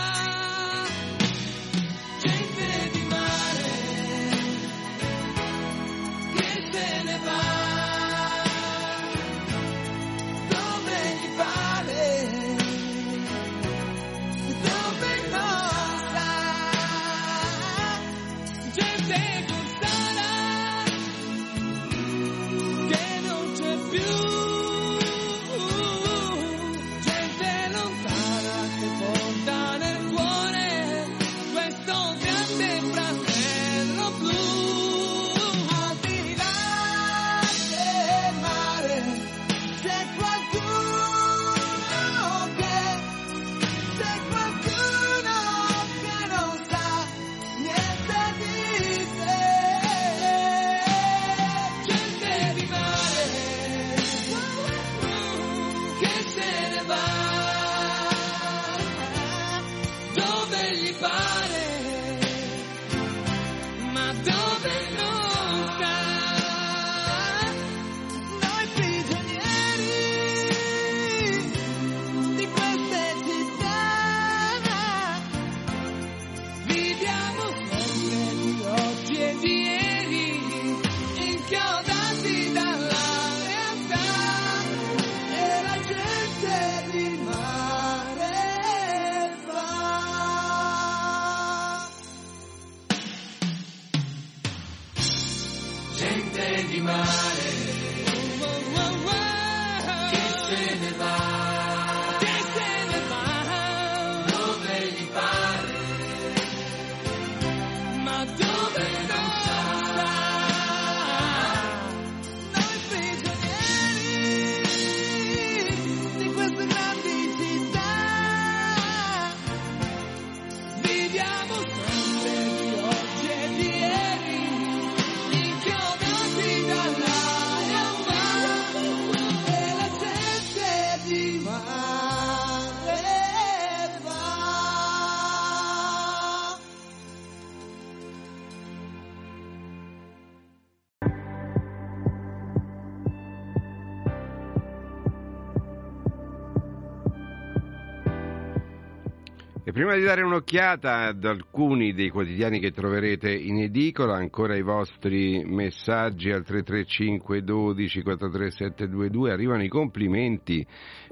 [149.88, 155.42] Prima di dare un'occhiata ad alcuni dei quotidiani che troverete in edicola, ancora i vostri
[155.46, 160.66] messaggi al 335 12 43722, arrivano i complimenti,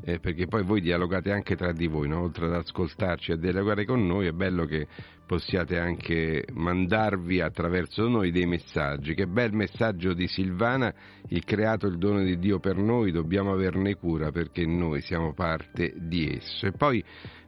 [0.05, 2.21] eh, perché poi voi dialogate anche tra di voi, no?
[2.21, 4.87] oltre ad ascoltarci e dialogare con noi, è bello che
[5.27, 9.15] possiate anche mandarvi attraverso noi dei messaggi.
[9.15, 10.93] Che bel messaggio di Silvana,
[11.29, 15.95] il creato il dono di Dio per noi, dobbiamo averne cura perché noi siamo parte
[15.97, 16.67] di esso.
[16.67, 17.03] E poi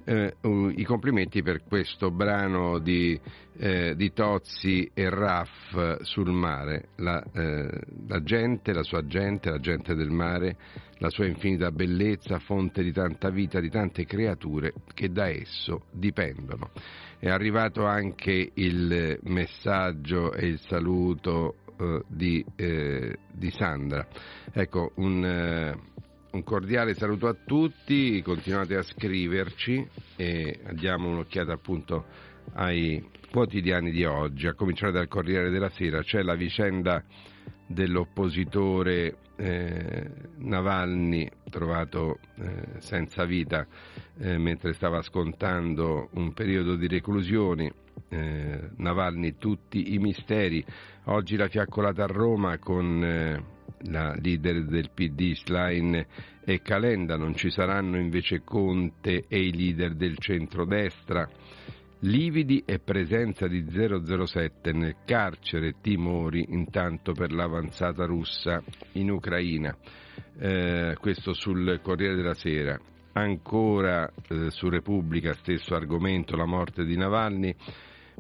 [0.09, 0.36] eh,
[0.74, 3.20] i complimenti per questo brano di,
[3.59, 9.61] eh, di Tozzi e Raff sul mare, la, eh, la gente, la sua gente, la
[9.61, 10.56] gente del mare,
[10.98, 16.70] la sua infinita bellezza, fonte di tanta vita, di tante creature che da esso dipendono.
[17.18, 24.06] È arrivato anche il messaggio e il saluto eh, di, eh, di Sandra.
[24.52, 25.97] Ecco, un, eh,
[26.31, 32.05] un cordiale saluto a tutti, continuate a scriverci e diamo un'occhiata appunto
[32.55, 37.03] ai quotidiani di oggi, a cominciare dal Corriere della Sera, c'è la vicenda
[37.66, 43.66] dell'oppositore eh, Navalny trovato eh, senza vita
[44.18, 47.72] eh, mentre stava scontando un periodo di reclusione.
[48.09, 50.64] Eh, Navalny tutti i misteri.
[51.05, 56.07] Oggi la fiaccolata a Roma con eh, la leader del PD Schlein
[56.45, 61.29] e Calenda, non ci saranno invece Conte e i leader del centrodestra.
[62.03, 68.62] Lividi e presenza di 007 nel carcere, timori intanto per l'avanzata russa
[68.93, 69.76] in Ucraina.
[70.39, 72.79] Eh, questo sul Corriere della Sera.
[73.14, 77.55] Ancora eh, su Repubblica, stesso argomento, la morte di Navalny.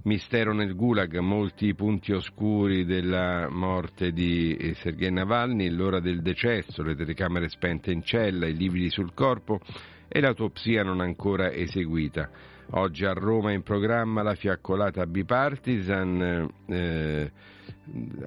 [0.04, 6.84] Mistero nel Gulag, molti punti oscuri della morte di eh, Sergei Navalny, l'ora del decesso,
[6.84, 9.58] le telecamere spente in cella, i lividi sul corpo
[10.06, 12.30] e l'autopsia non ancora eseguita.
[12.70, 17.32] Oggi a Roma in programma la fiaccolata bipartisan, eh,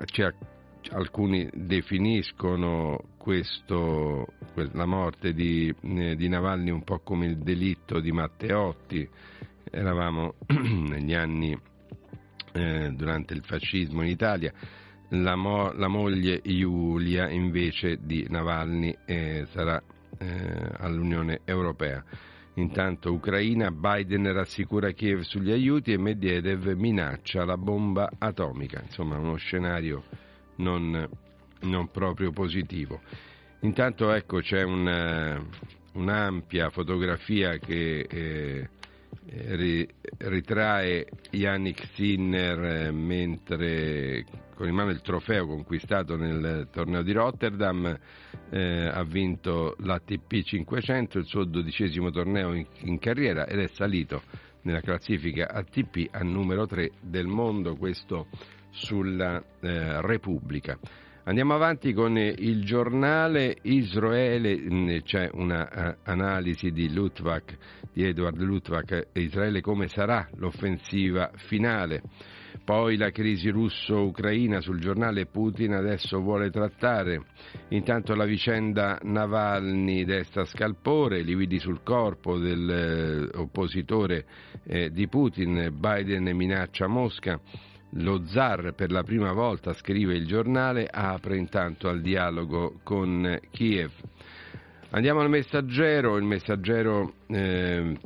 [0.05, 0.34] c'è
[0.89, 4.28] alcuni definiscono questo,
[4.74, 9.09] la morte di, eh, di, Navalny un po' come il delitto di Matteotti.
[9.72, 11.57] Eravamo negli anni
[12.53, 14.51] eh, durante il fascismo in Italia.
[15.09, 19.82] La, mo, la, moglie Giulia invece di Navalny eh, sarà
[20.17, 22.03] eh, all'Unione Europea.
[22.55, 28.82] Intanto Ucraina, Biden rassicura Kiev sugli aiuti e Medvedev minaccia la bomba atomica.
[28.82, 30.03] Insomma, uno scenario
[30.57, 31.09] non,
[31.61, 32.99] non proprio positivo.
[33.61, 35.47] Intanto ecco c'è un,
[35.93, 38.69] un'ampia fotografia che eh,
[40.18, 47.97] ritrae Yannick Sinner eh, mentre con in mano il trofeo conquistato nel torneo di Rotterdam
[48.49, 54.22] eh, ha vinto l'ATP 500, il suo dodicesimo torneo in, in carriera ed è salito
[54.64, 58.28] nella classifica ATP a numero 3 del mondo, questo
[58.70, 60.78] sulla eh, Repubblica.
[61.24, 67.57] Andiamo avanti con il giornale Israele, mm, c'è un'analisi uh, di Lutvak,
[67.93, 72.01] di Edward Lutvak, Israele come sarà l'offensiva finale.
[72.63, 77.22] Poi la crisi russo-ucraina sul giornale Putin adesso vuole trattare.
[77.69, 84.26] Intanto la vicenda Navalny desta scalpore, lividi sul corpo dell'oppositore
[84.63, 87.39] eh, di Putin, Biden minaccia Mosca.
[87.96, 93.92] Lo zar per la prima volta, scrive il giornale, apre intanto al dialogo con Kiev.
[94.92, 97.98] Andiamo al messaggero, il messaggero eh,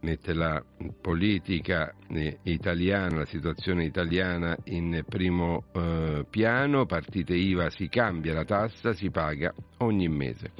[0.00, 0.62] mette la
[1.00, 8.44] politica eh, italiana, la situazione italiana in primo eh, piano, partite IVA si cambia la
[8.44, 10.52] tassa, si paga ogni mese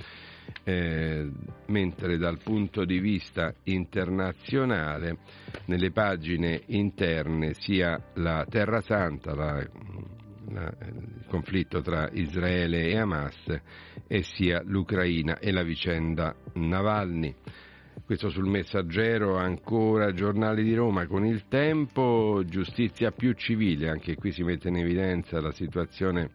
[0.64, 1.30] eh,
[1.66, 5.18] mentre dal punto di vista internazionale
[5.66, 9.64] nelle pagine interne sia la Terra Santa, la,
[10.50, 13.60] la, il conflitto tra Israele e Hamas,
[14.06, 17.34] e sia l'Ucraina e la vicenda Navalny.
[18.06, 21.08] Questo sul messaggero, ancora giornali di Roma.
[21.08, 26.30] Con il tempo, giustizia più civile, anche qui si mette in evidenza la situazione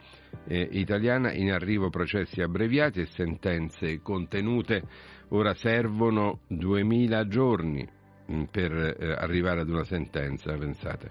[0.48, 4.84] eh, italiana, in arrivo processi abbreviati e sentenze contenute,
[5.30, 7.88] ora servono 2000 giorni
[8.26, 11.10] mh, per eh, arrivare ad una sentenza, pensate.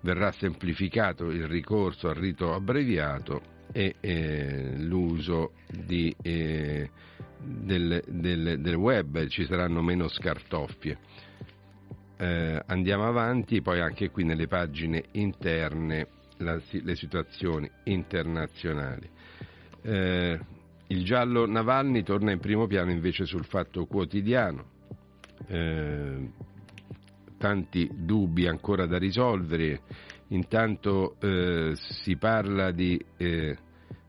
[0.00, 3.42] Verrà semplificato il ricorso al rito abbreviato
[3.72, 6.88] e eh, l'uso di eh,
[7.40, 10.98] del, del, del web, ci saranno meno scartoffie.
[12.16, 16.06] Eh, andiamo avanti, poi anche qui nelle pagine interne
[16.38, 19.08] la, le situazioni internazionali.
[19.82, 20.40] Eh,
[20.88, 24.64] il giallo Navalny torna in primo piano invece sul fatto quotidiano.
[25.46, 26.30] Eh,
[27.38, 29.80] tanti dubbi ancora da risolvere.
[30.28, 33.56] Intanto eh, si parla di eh,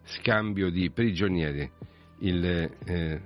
[0.03, 1.69] scambio di prigionieri
[2.20, 2.45] il,
[2.86, 3.22] eh,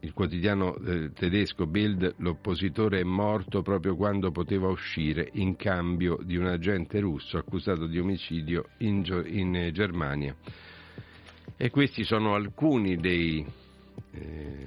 [0.00, 6.36] il quotidiano eh, tedesco Bild, l'oppositore è morto proprio quando poteva uscire in cambio di
[6.36, 10.36] un agente russo accusato di omicidio in, in Germania.
[11.56, 13.44] E questi sono alcuni dei,
[14.12, 14.66] eh,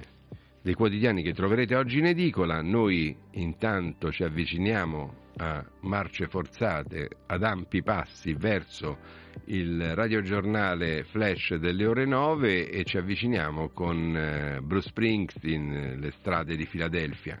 [0.60, 2.60] dei quotidiani che troverete oggi in edicola.
[2.62, 11.86] Noi intanto ci avviciniamo a marce forzate, ad ampi passi verso il radiogiornale flash delle
[11.86, 17.40] ore 9 e ci avviciniamo con eh, Bruce Springsteen, le strade di Filadelfia.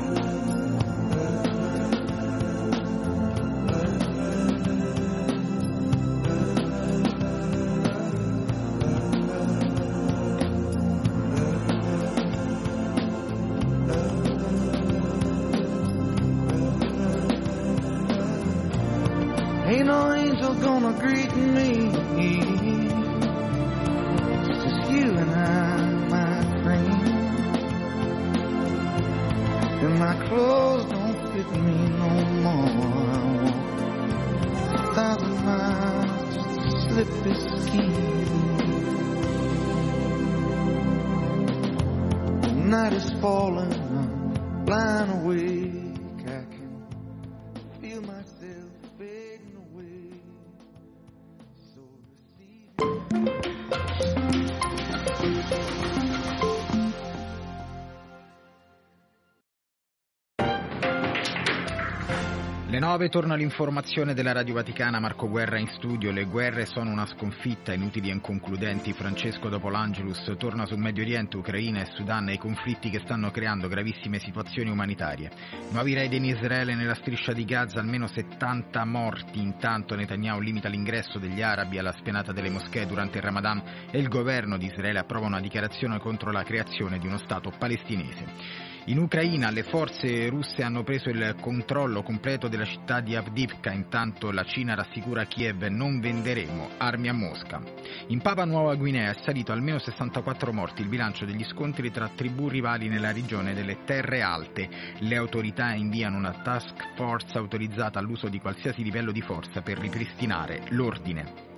[62.91, 66.11] 9 torna l'informazione della Radio Vaticana, Marco Guerra in studio.
[66.11, 68.91] Le guerre sono una sconfitta, inutili e inconcludenti.
[68.91, 73.31] Francesco dopo l'Angelus torna sul Medio Oriente, Ucraina e Sudan e i conflitti che stanno
[73.31, 75.31] creando gravissime situazioni umanitarie.
[75.71, 79.39] Nuovi raid in Israele nella striscia di Gaza, almeno 70 morti.
[79.39, 84.09] Intanto Netanyahu limita l'ingresso degli arabi alla spianata delle moschee durante il Ramadan e il
[84.09, 88.60] governo di Israele approva una dichiarazione contro la creazione di uno Stato palestinese.
[88.85, 94.31] In Ucraina le forze russe hanno preso il controllo completo della città di Avdivka, intanto
[94.31, 97.61] la Cina rassicura Kiev non venderemo armi a Mosca.
[98.07, 102.49] In Papua Nuova Guinea è salito almeno 64 morti il bilancio degli scontri tra tribù
[102.49, 104.67] rivali nella regione delle Terre Alte.
[104.97, 110.63] Le autorità inviano una task force autorizzata all'uso di qualsiasi livello di forza per ripristinare
[110.69, 111.49] l'ordine.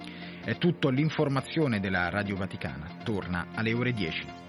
[0.43, 2.97] È tutto l'informazione della Radio Vaticana.
[3.01, 4.42] Torna alle ore 10.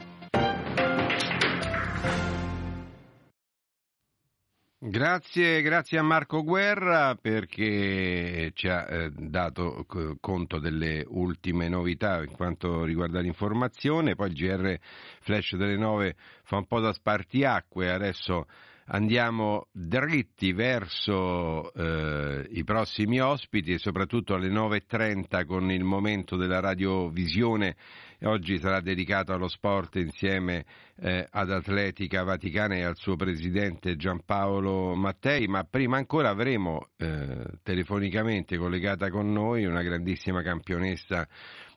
[4.87, 9.87] Grazie, grazie a Marco Guerra perché ci ha eh, dato
[10.21, 14.77] conto delle ultime novità in quanto riguarda l'informazione, poi il GR
[15.21, 18.45] Flash delle 9 fa un po' da spartiacque, adesso
[18.87, 26.61] andiamo dritti verso eh, i prossimi ospiti e soprattutto alle 9.30 con il momento della
[26.61, 27.77] radiovisione
[28.25, 30.65] oggi sarà dedicato allo sport insieme
[30.97, 37.45] eh, ad Atletica Vaticana e al suo presidente Giampaolo Mattei, ma prima ancora avremo eh,
[37.63, 41.27] telefonicamente collegata con noi una grandissima campionessa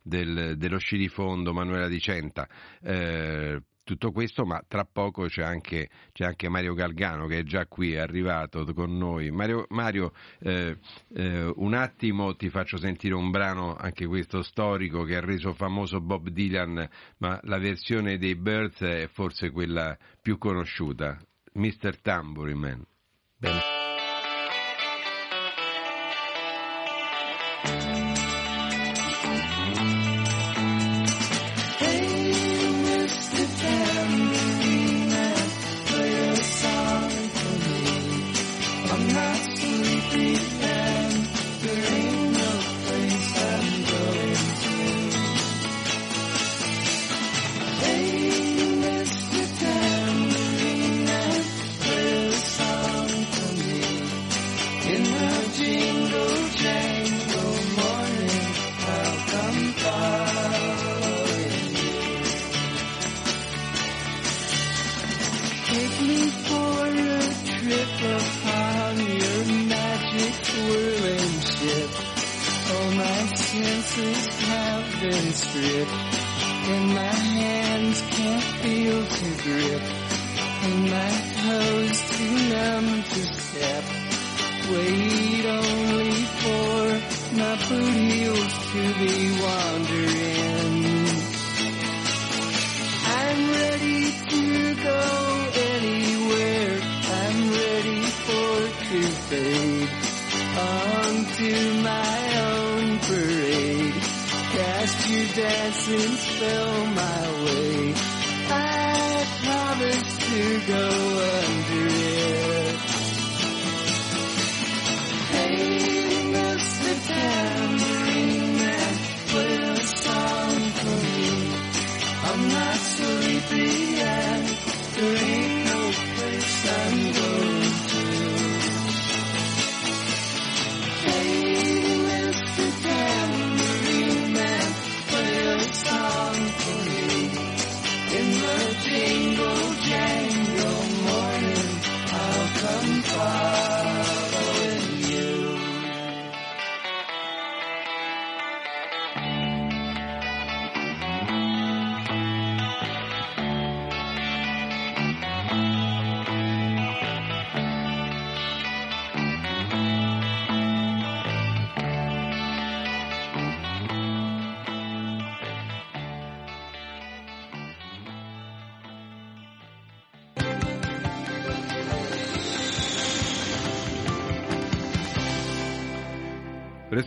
[0.02, 2.48] del, dello sci di fondo, Manuela Di Centa.
[3.88, 7.94] Tutto questo, ma tra poco c'è anche, c'è anche, Mario Galgano che è già qui,
[7.94, 9.32] è arrivato con noi.
[9.32, 10.78] Mario, Mario eh,
[11.16, 16.02] eh, un attimo ti faccio sentire un brano, anche questo storico, che ha reso famoso
[16.02, 16.86] Bob Dylan,
[17.20, 21.18] ma la versione dei Birds è forse quella più conosciuta,
[21.54, 22.02] Mr.
[22.02, 22.86] Tambourine Man.
[23.38, 23.77] Bene.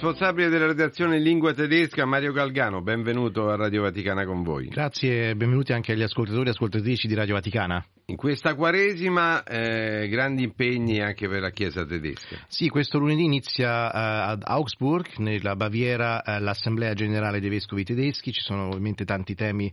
[0.03, 4.68] Responsabile della redazione in lingua tedesca Mario Galgano, benvenuto a Radio Vaticana con voi.
[4.68, 7.84] Grazie e benvenuti anche agli ascoltatori e ascoltatrici di Radio Vaticana.
[8.07, 12.38] In questa Quaresima eh, grandi impegni anche per la Chiesa tedesca.
[12.48, 18.32] Sì, questo lunedì inizia eh, ad Augsburg, nella Baviera, eh, l'Assemblea Generale dei Vescovi Tedeschi,
[18.32, 19.70] ci sono ovviamente tanti temi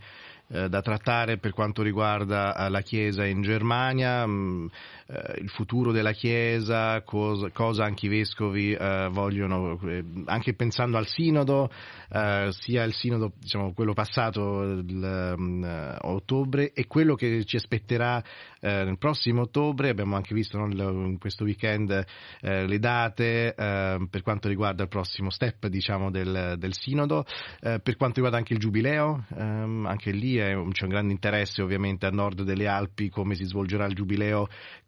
[0.49, 4.69] eh, da trattare per quanto riguarda eh, la Chiesa in Germania, mh,
[5.09, 10.97] eh, il futuro della Chiesa, cosa, cosa anche i vescovi eh, vogliono, eh, anche pensando
[10.97, 11.69] al sinodo,
[12.09, 18.21] eh, sia il sinodo, diciamo, quello passato il, a ottobre e quello che ci aspetterà
[18.59, 19.89] nel prossimo ottobre.
[19.89, 20.67] Abbiamo anche visto no,
[21.05, 22.05] in questo weekend
[22.41, 27.23] le date per quanto riguarda il prossimo step diciamo, del, del sinodo,
[27.59, 32.07] per quanto riguarda anche il giubileo, ehm, anche lì è, c'è un grande interesse ovviamente
[32.07, 34.47] a nord delle Alpi come si svolgerà il giubileo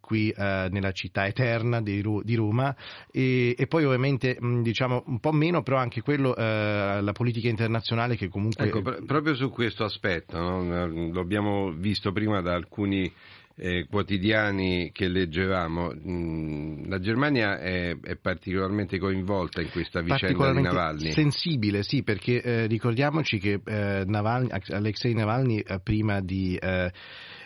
[0.09, 2.75] qui eh, nella città eterna di, di Roma
[3.11, 7.47] e, e, poi ovviamente mh, diciamo un po' meno però anche quello eh, la politica
[7.47, 10.87] internazionale che comunque ecco, pr- proprio su questo aspetto no?
[10.87, 13.13] lo abbiamo visto prima da alcuni
[13.61, 20.61] eh, quotidiani che leggevamo, mh, la Germania è, è, particolarmente coinvolta in questa vicenda di
[20.61, 21.11] Navalny.
[21.11, 26.57] Sensibile, sì, perché eh, ricordiamoci che eh, Navalny, Alexei Navalny prima di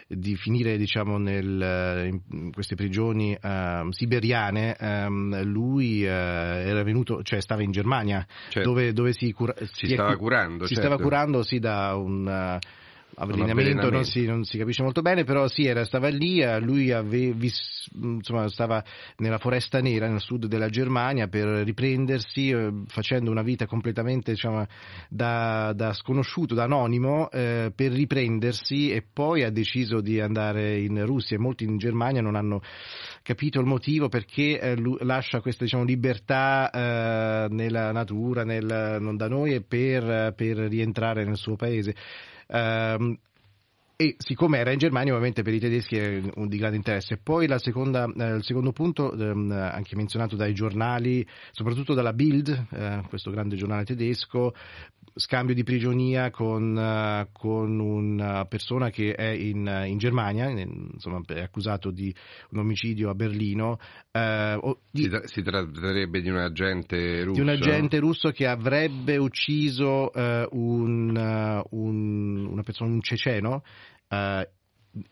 [0.07, 7.41] di finire diciamo, nel, in queste prigioni uh, siberiane, um, lui uh, era venuto, cioè
[7.41, 8.69] stava in Germania, certo.
[8.69, 10.65] dove, dove, si, cura, si, si stava curando.
[10.65, 10.89] Si certo.
[10.89, 12.59] stava curando sì, da un
[13.15, 16.91] avvelenamento non si, non si, capisce molto bene, però sì, era, stava lì, eh, lui
[16.91, 18.83] ave, vis, insomma, stava
[19.17, 24.65] nella foresta nera nel sud della Germania per riprendersi, eh, facendo una vita completamente diciamo,
[25.09, 31.05] da, da, sconosciuto, da anonimo, eh, per riprendersi e poi ha deciso di andare in
[31.05, 31.39] Russia.
[31.39, 32.61] Molti in Germania non hanno
[33.21, 39.27] capito il motivo perché eh, lascia questa diciamo, libertà eh, nella natura, nel, non da
[39.27, 41.95] noi, e per, per rientrare nel suo paese.
[42.49, 43.19] Um,
[43.95, 47.17] e siccome era in Germania ovviamente per i tedeschi è di grande interesse.
[47.21, 53.03] Poi seconda, eh, il secondo punto, ehm, anche menzionato dai giornali, soprattutto dalla Bild, eh,
[53.07, 54.53] questo grande giornale tedesco,
[55.15, 61.41] scambio di prigionia con, uh, con una persona che è in, in Germania, insomma, è
[61.41, 62.13] accusato di
[62.51, 63.77] un omicidio a Berlino.
[64.11, 67.33] Uh, di, si, tra- si, tratterebbe di un agente russo?
[67.33, 73.63] Di un agente russo che avrebbe ucciso un, un, una persona, un ceceno,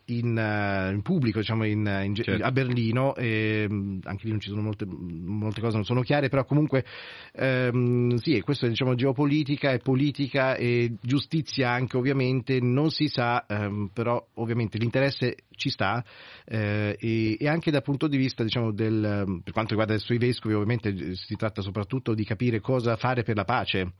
[0.06, 2.44] in, uh, in, pubblico diciamo in, in, certo.
[2.44, 6.28] a Berlino e mm, anche lì non ci sono molte, molte cose non sono chiare
[6.28, 6.84] però comunque
[7.32, 13.44] ehm, sì questo è diciamo geopolitica e politica e giustizia anche ovviamente non si sa
[13.46, 16.04] ehm, però ovviamente l'interesse ci sta
[16.44, 20.54] eh, e, e, anche dal punto di vista diciamo del per quanto riguarda i vescovi
[20.54, 23.94] ovviamente si tratta soprattutto di capire cosa fare per la pace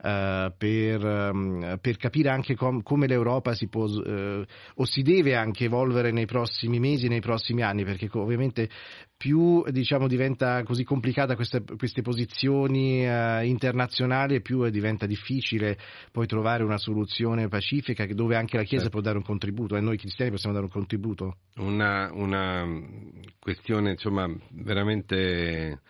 [0.00, 4.44] Uh, per, um, per, capire anche com- come l'Europa si può uh,
[4.74, 8.68] o si deve anche evolvere nei prossimi mesi, nei prossimi anni, perché ovviamente
[9.16, 15.76] più diciamo, diventa così complicata queste, queste posizioni uh, internazionali, più diventa difficile
[16.12, 18.98] poi trovare una soluzione pacifica dove anche la Chiesa certo.
[18.98, 21.38] può dare un contributo e noi cristiani possiamo dare un contributo.
[21.56, 22.64] Una, una
[23.40, 25.80] questione insomma veramente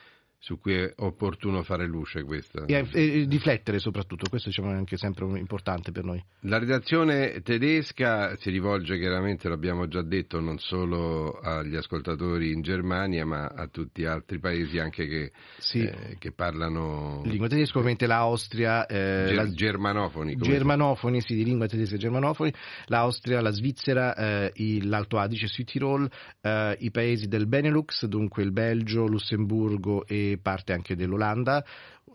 [0.41, 2.65] su cui è opportuno fare luce questa.
[2.67, 6.23] E, e riflettere soprattutto, questo diciamo, è anche sempre importante per noi.
[6.43, 13.27] La redazione tedesca si rivolge chiaramente, l'abbiamo già detto, non solo agli ascoltatori in Germania,
[13.27, 15.83] ma a tutti gli altri paesi anche che, sì.
[15.83, 17.23] eh, che parlano...
[17.25, 18.87] Lingua tedesca, ovviamente l'Austria...
[18.87, 19.51] Eh, Ger- la...
[19.51, 20.37] Germanofoni.
[20.37, 22.53] Germanofoni, sì, di lingua tedesca germanofoni,
[22.87, 26.09] l'Austria, la Svizzera, eh, l'Alto Adige, Südtirol,
[26.41, 31.65] eh, i paesi del Benelux, dunque il Belgio, Lussemburgo e parte anche dell'Olanda,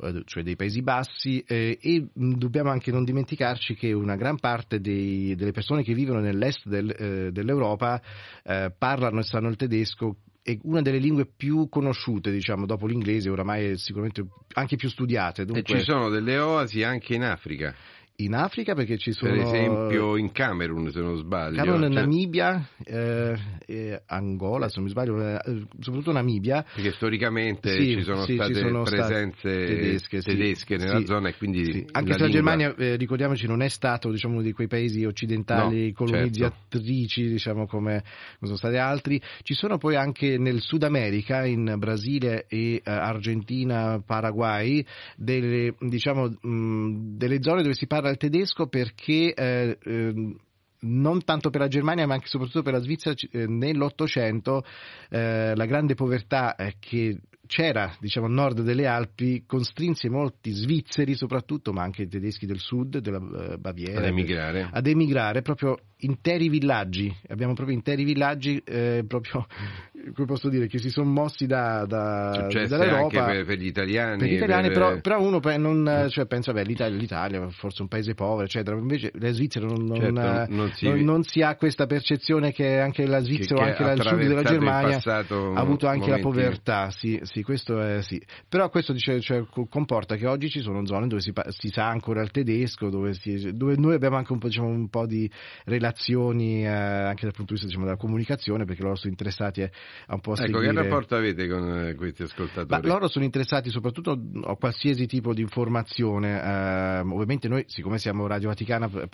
[0.01, 4.79] eh, cioè dei Paesi Bassi, eh, e dobbiamo anche non dimenticarci che una gran parte
[4.79, 7.99] dei, delle persone che vivono nell'est del, eh, dell'Europa
[8.43, 13.29] eh, parlano e sanno il tedesco è una delle lingue più conosciute, diciamo, dopo l'inglese,
[13.29, 15.45] oramai è sicuramente anche più studiate.
[15.45, 15.61] Dunque...
[15.61, 17.73] E ci sono delle oasi anche in Africa.
[18.17, 19.31] In Africa perché ci sono...
[19.31, 21.55] Per esempio in Camerun, se non sbaglio.
[21.57, 23.35] Camerun, cioè- Namibia, eh,
[23.65, 26.63] e Angola, se non mi sbaglio, eh, soprattutto Namibia.
[26.73, 30.29] Perché storicamente Sì, ci sono sì, state ci sono presenze tedesche, sì.
[30.29, 31.05] tedesche nella Sì.
[31.05, 34.35] zona e quindi Anche la se la lingua- Germania, eh, ricordiamoci, non è stato diciamo,
[34.35, 36.03] uno di quei paesi occidentali No, certo.
[36.05, 39.19] colonizzatrici, diciamo, come, come sono stati altri.
[39.41, 44.85] Ci sono poi anche nel Sud America, in Brasile e eh, Argentina, Paraguay,
[45.15, 50.35] delle, diciamo, mh, delle zone dove si parla il tedesco perché eh, ehm,
[50.81, 54.63] non tanto per la Germania ma anche soprattutto per la Svizzera eh, nell'Ottocento
[55.09, 61.13] eh, la grande povertà eh, che c'era diciamo a nord delle Alpi costrinse molti svizzeri
[61.15, 63.19] soprattutto ma anche tedeschi del sud della
[63.53, 64.69] eh, Baviera Ad emigrare.
[64.71, 69.45] ad emigrare proprio interi villaggi abbiamo proprio interi villaggi eh, proprio
[70.13, 74.17] come posso dire che si sono mossi da, da dall'Europa per, per gli italiani.
[74.17, 77.87] per gli italiani, per- però, però uno non, cioè, pensa, beh, l'Italia, l'Italia forse un
[77.87, 78.75] paese povero, eccetera.
[78.77, 82.51] Invece la Svizzera non, non, Certo, eh, non si- non- non si ha questa percezione
[82.51, 86.09] che anche la Svizzera che o anche la- il sud della Germania ha avuto anche
[86.09, 86.89] la momenti- povertà.
[86.89, 88.21] Sì, sì, questo è sì.
[88.47, 91.87] Però questo dice, cioè, co- comporta che oggi ci sono zone dove si, si sa
[91.87, 95.27] ancora il tedesco, dove, si- dove noi abbiamo anche un po', diciamo, un po' di
[95.65, 99.69] relazioni eh, anche dal punto di vista diciamo, della comunicazione, perché loro sono interessati a,
[100.07, 102.87] a un po' a Ecco, che seguire- rapporto avete con eh, questi ma ascoltatori?
[102.87, 104.11] loro sono interessati soprattutto
[104.43, 106.39] a qualsiasi tipo di informazione.
[106.39, 109.07] ehm, ovviamente noi, siccome siamo Radio Vaticana, eh,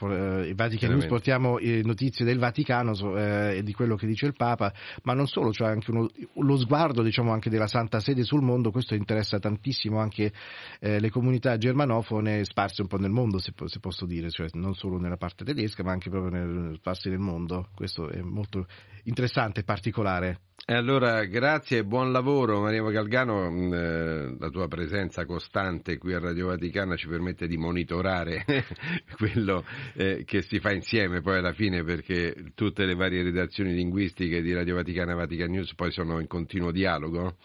[0.50, 4.34] eh, Vatican News portiamo eh, notizie del Vaticano eh, e di quello che dice il
[4.36, 8.42] Papa, ma non solo, cioè anche uno- lo sguardo diciamo, anche della Santa Sede sul
[8.42, 10.32] mondo, questo interessa tantissimo anche
[10.80, 14.76] eh, le comunità germanofone sparse un po' nel mondo, se, se posso dire, cioè non
[14.76, 17.70] solo nella parte tedesca, ma anche proprio nel, sparse nel mondo.
[17.76, 18.68] Questo è molto
[19.04, 20.42] interessante e particolare.
[20.70, 26.14] E allora grazie e buon lavoro Maria Galgano, mh, eh, la tua presenza costante qui
[26.14, 28.46] a Radio Vaticana ci permette di monitorare
[29.18, 34.44] quello eh, che si fa insieme poi alla fine perché tutte le varie redazioni linguistiche
[34.44, 37.38] di Radio Vaticana e Vatican News poi sono in continuo dialogo.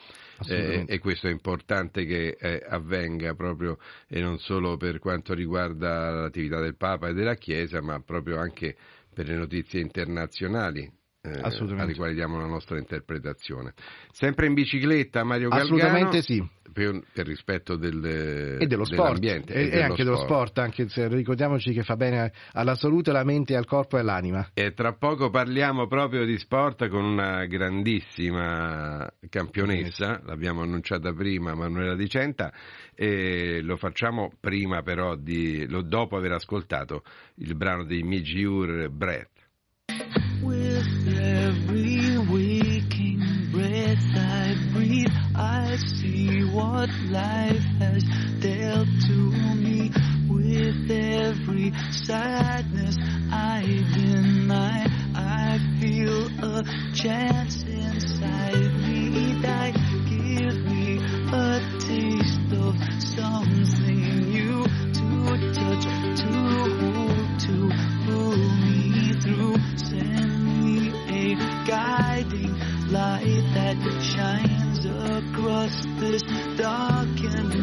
[0.46, 3.78] Eh, e questo è importante che eh, avvenga proprio
[4.08, 8.76] e non solo per quanto riguarda l'attività del Papa e della Chiesa, ma proprio anche
[9.12, 10.90] per le notizie internazionali.
[11.26, 11.82] Eh, Assolutamente.
[11.82, 13.72] alle quali diamo la nostra interpretazione.
[14.12, 15.76] Sempre in bicicletta, Mario Galgano?
[15.76, 16.46] Assolutamente sì.
[16.70, 20.88] Per, per rispetto del, e dello sport dell'ambiente e, e dello anche dello sport, anche
[20.88, 24.50] se ricordiamoci che fa bene alla salute, alla mente, al corpo e all'anima.
[24.54, 31.94] E tra poco parliamo proprio di sport con una grandissima campionessa, l'abbiamo annunciata prima, Manuela
[31.94, 32.52] Di Centa,
[32.92, 37.04] e lo facciamo prima però di, lo- dopo aver ascoltato
[37.36, 39.30] il brano di Mijiur Breath.
[41.06, 48.04] Every waking breath I breathe, I see what life has
[48.40, 49.90] dealt to me.
[50.28, 52.96] With every sadness
[53.30, 53.62] I
[53.94, 56.64] deny, I feel a
[56.94, 59.72] chance inside me die.
[60.08, 60.98] Give me
[61.32, 65.84] a taste of something new to touch,
[66.20, 66.32] to
[66.80, 67.56] hold, to
[68.06, 69.56] pull me through.
[69.76, 70.63] Send
[71.66, 72.54] guiding
[72.90, 76.22] light that shines across this
[76.58, 77.53] darkened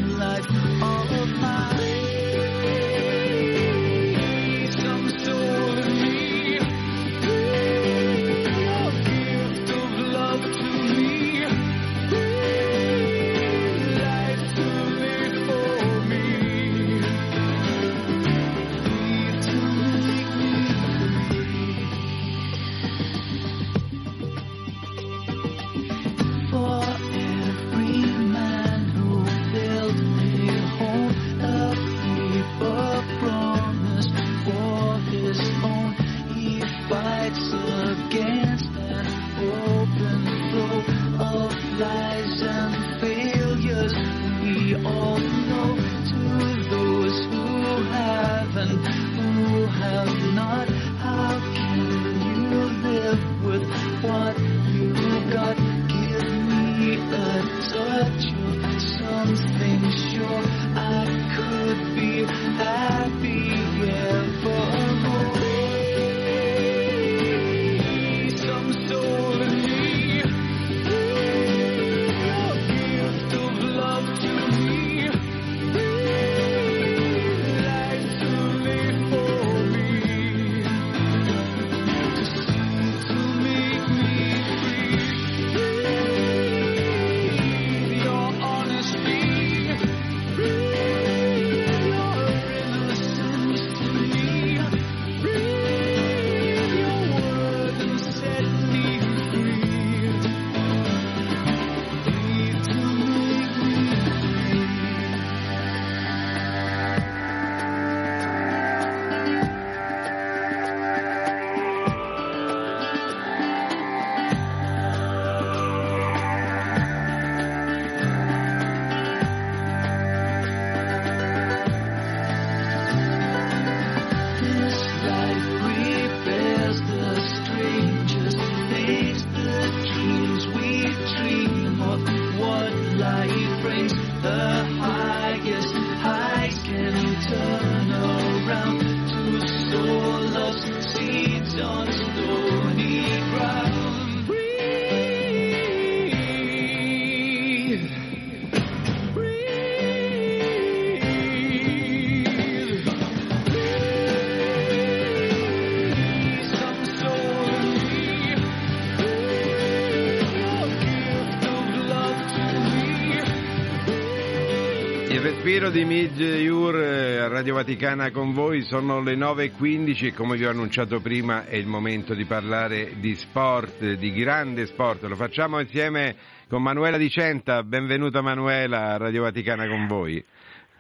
[165.72, 170.50] di Midge Jur eh, Radio Vaticana con voi sono le 9.15 e come vi ho
[170.50, 175.04] annunciato prima è il momento di parlare di sport, di grande sport.
[175.04, 176.16] Lo facciamo insieme
[176.50, 177.64] con Manuela Di Centa.
[177.64, 180.22] Benvenuta Manuela a Radio Vaticana con voi.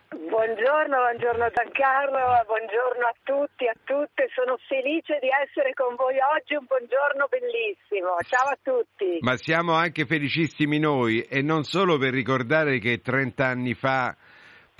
[0.09, 4.27] Buongiorno, buongiorno Giancarlo, buongiorno a tutti, a tutte.
[4.35, 8.17] Sono felice di essere con voi oggi, un buongiorno bellissimo.
[8.27, 9.19] Ciao a tutti.
[9.21, 14.13] Ma siamo anche felicissimi noi e non solo per ricordare che 30 anni fa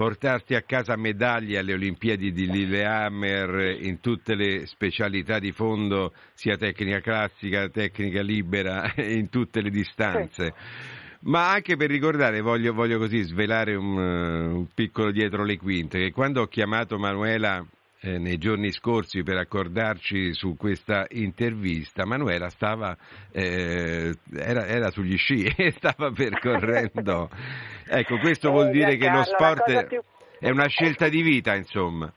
[0.02, 6.58] portarti a casa medaglie alle Olimpiadi di Lillehammer in tutte le specialità di fondo, sia
[6.58, 10.46] tecnica classica, tecnica libera, in tutte le distanze.
[10.46, 15.58] Sì ma anche per ricordare, voglio, voglio così svelare un, uh, un, piccolo dietro le
[15.58, 17.64] quinte, che quando ho chiamato Manuela
[18.04, 22.98] eh, nei giorni scorsi per accordarci su questa intervista, Manuela stava,
[23.32, 27.30] eh, era, era, sugli sci e stava percorrendo.
[27.88, 30.04] ecco, questo vuol eh, dire che lo sport
[30.40, 32.12] è una scelta di vita, insomma.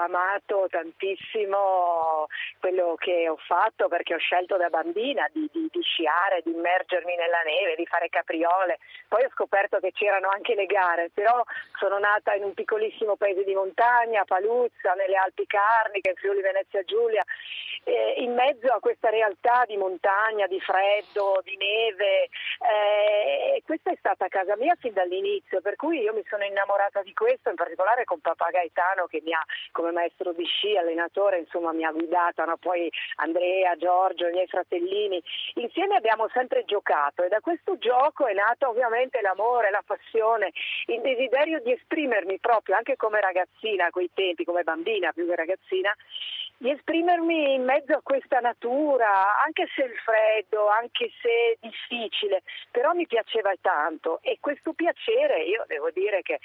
[0.00, 2.26] Amato tantissimo
[2.58, 7.14] quello che ho fatto perché ho scelto da bambina di, di, di, sciare, di immergermi
[7.16, 8.78] nella neve, di fare capriole.
[9.08, 11.42] Poi ho scoperto che c'erano anche le gare, però
[11.78, 16.82] sono nata in un piccolissimo paese di montagna, Paluzza, nelle Alpi Carniche, in Friuli Venezia
[16.82, 17.24] Giulia,
[17.84, 22.28] eh, in mezzo a questa realtà di montagna, di freddo, di neve.
[22.60, 27.12] Eh, questa è stata casa mia fin dall'inizio, per cui io mi sono innamorata di
[27.12, 31.72] questo, in particolare con papà Gaetano che mi ha come maestro di sci, allenatore, insomma
[31.72, 32.56] mi ha guidata, no?
[32.56, 35.22] poi Andrea, Giorgio, i miei fratellini.
[35.54, 40.52] Insieme abbiamo sempre giocato e da questo gioco è nato ovviamente l'amore, la passione,
[40.86, 45.36] il desiderio di esprimermi proprio anche come ragazzina a quei tempi, come bambina più che
[45.36, 45.94] ragazzina,
[46.56, 52.92] di esprimermi in mezzo a questa natura, anche se il freddo, anche se difficile, però
[52.92, 56.38] mi piaceva tanto e questo piacere io devo dire che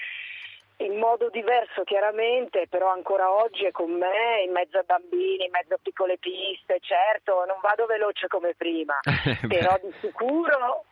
[0.78, 5.50] in modo diverso chiaramente, però ancora oggi è con me, in mezzo a bambini, in
[5.50, 8.98] mezzo a piccole piste, certo, non vado veloce come prima,
[9.48, 10.84] però di sicuro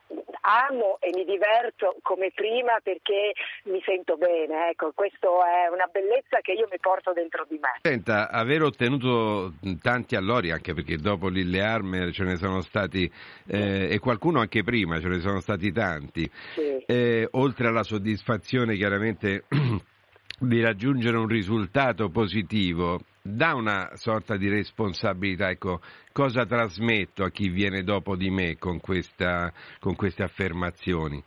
[0.44, 3.32] amo e mi diverto come prima perché
[3.64, 7.80] mi sento bene, ecco, questa è una bellezza che io mi porto dentro di me.
[7.82, 13.10] Senta, aver ottenuto tanti allori, anche perché dopo Lillehammer ce ne sono stati,
[13.48, 16.78] eh, e qualcuno anche prima, ce ne sono stati tanti, sì.
[16.86, 19.44] eh, oltre alla soddisfazione chiaramente
[20.38, 25.48] di raggiungere un risultato positivo, dà una sorta di responsabilità.
[25.48, 25.80] Ecco,
[26.12, 29.50] cosa trasmetto a chi viene dopo di me con, questa,
[29.80, 31.22] con queste affermazioni?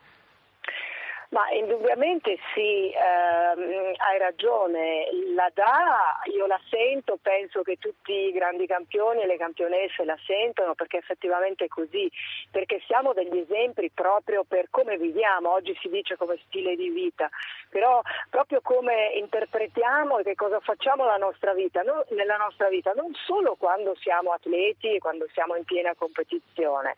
[1.30, 8.32] Ma indubbiamente sì, ehm, hai ragione, la dà, io la sento, penso che tutti i
[8.32, 12.10] grandi campioni e le campionesse la sentono perché effettivamente è così,
[12.50, 17.30] perché siamo degli esempi proprio per come viviamo, oggi si dice come stile di vita,
[17.70, 22.94] però proprio come interpretiamo e che cosa facciamo nella nostra vita, no, nella nostra vita,
[22.94, 26.96] non solo quando siamo atleti e quando siamo in piena competizione,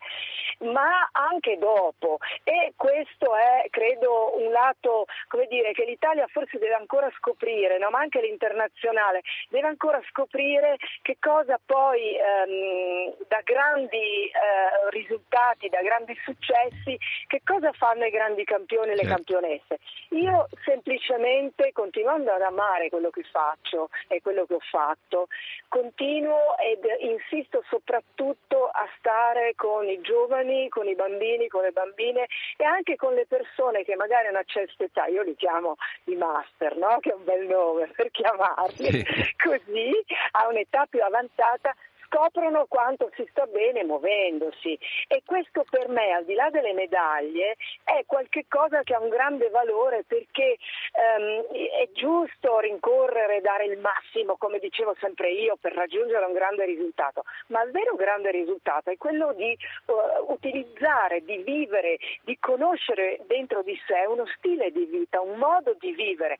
[0.59, 2.19] ma anche dopo.
[2.43, 7.89] E questo è credo un lato come dire, che l'Italia forse deve ancora scoprire, no?
[7.89, 15.81] ma anche l'internazionale deve ancora scoprire che cosa poi ehm, da grandi eh, risultati, da
[15.81, 16.97] grandi successi,
[17.27, 19.15] che cosa fanno i grandi campioni e le certo.
[19.15, 19.79] campionesse.
[20.09, 25.27] Io semplicemente continuando ad amare quello che faccio e quello che ho fatto,
[25.67, 32.27] continuo ed insisto soprattutto a stare con i giovani, con i bambini, con le bambine
[32.57, 36.77] e anche con le persone che magari hanno accesso età, io li chiamo i master,
[36.77, 36.97] no?
[36.99, 39.35] che è un bel nome per chiamarli, sì.
[39.43, 39.91] così
[40.31, 41.75] a un'età più avanzata
[42.09, 44.77] scoprono quanto si sta bene muovendosi.
[45.07, 49.49] E questo per me, al di là delle medaglie, è qualcosa che ha un grande
[49.49, 50.57] valore perché
[50.93, 56.65] um, è giusto rincorrere, dare il massimo, come dicevo sempre io, per raggiungere un grande
[56.65, 59.55] risultato, ma il vero grande risultato è quello di
[59.85, 65.75] uh, utilizzare, di vivere, di conoscere dentro di sé uno stile di vita, un modo
[65.79, 66.37] di vivere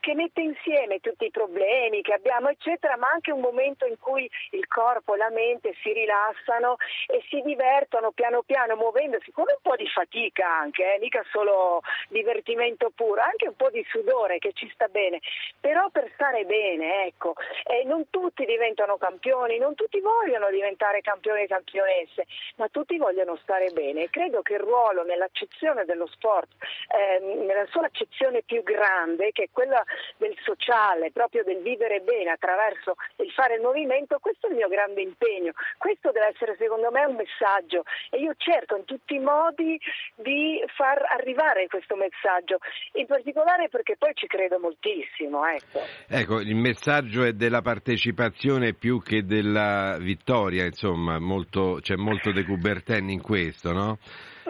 [0.00, 4.28] che mette insieme tutti i problemi che abbiamo, eccetera, ma anche un momento in cui
[4.50, 6.76] il corpo e la mente si rilassano
[7.06, 11.82] e si divertono piano piano muovendosi con un po' di fatica anche, eh, mica solo
[12.08, 15.20] divertimento puro, anche un po' di sudore che ci sta bene,
[15.60, 17.34] però per stare bene, ecco,
[17.64, 22.26] eh, non tutti diventano campioni, non tutti vogliono diventare campioni e campionesse,
[22.56, 24.04] ma tutti vogliono stare bene.
[24.04, 26.48] E credo che il ruolo nell'accezione dello sport,
[26.88, 29.82] eh, nella sua accezione più grande, che è quella
[30.16, 34.68] del sociale, proprio del vivere bene attraverso il fare il movimento, questo è il mio
[34.68, 35.52] grande grande impegno.
[35.78, 39.80] Questo deve essere secondo me un messaggio e io cerco in tutti i modi
[40.14, 42.58] di far arrivare questo messaggio,
[42.92, 45.44] in particolare perché poi ci credo moltissimo.
[45.46, 52.32] Ecco, ecco il messaggio è della partecipazione più che della vittoria, insomma, molto, c'è molto
[52.32, 53.98] De Coubertin in questo, no?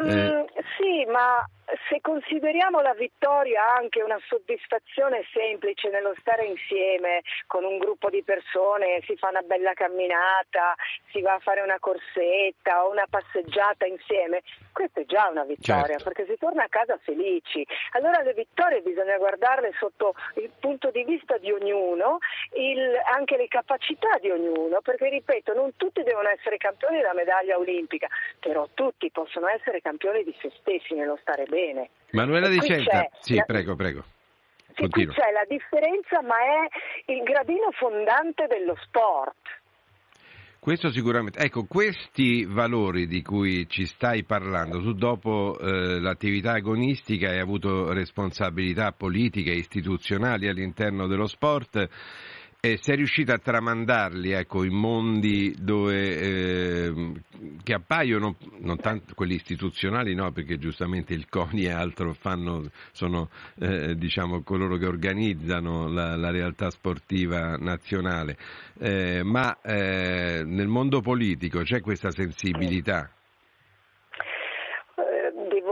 [0.01, 0.45] Mm, eh...
[0.77, 1.47] Sì, ma
[1.89, 8.23] se consideriamo la vittoria anche una soddisfazione semplice nello stare insieme con un gruppo di
[8.23, 10.75] persone, si fa una bella camminata,
[11.13, 14.43] si va a fare una corsetta o una passeggiata insieme,
[14.73, 16.05] questa è già una vittoria certo.
[16.05, 17.67] perché si torna a casa felici.
[17.93, 22.19] Allora le vittorie bisogna guardarle sotto il punto di vista di ognuno,
[22.55, 27.59] il, anche le capacità di ognuno, perché ripeto, non tutti devono essere campioni della medaglia
[27.59, 31.91] olimpica, però tutti possono essere campioni di se stessi nello stare bene bene.
[32.13, 33.45] Manuela Di Centa, sì, la...
[33.45, 34.05] prego, prego.
[34.75, 39.37] Sì, qui c'è la differenza, ma è il gradino fondante dello sport.
[40.59, 41.39] Questo sicuramente.
[41.39, 47.93] Ecco, questi valori di cui ci stai parlando, tu dopo eh, l'attività agonistica hai avuto
[47.93, 51.89] responsabilità politiche e istituzionali all'interno dello sport
[52.61, 57.13] e sei riuscito a tramandarli ecco, in mondi dove, eh,
[57.63, 63.31] che appaiono, non tanto quelli istituzionali, no, perché giustamente il CONI e altro fanno, sono
[63.59, 68.37] eh, diciamo, coloro che organizzano la, la realtà sportiva nazionale,
[68.79, 73.11] eh, ma eh, nel mondo politico c'è questa sensibilità?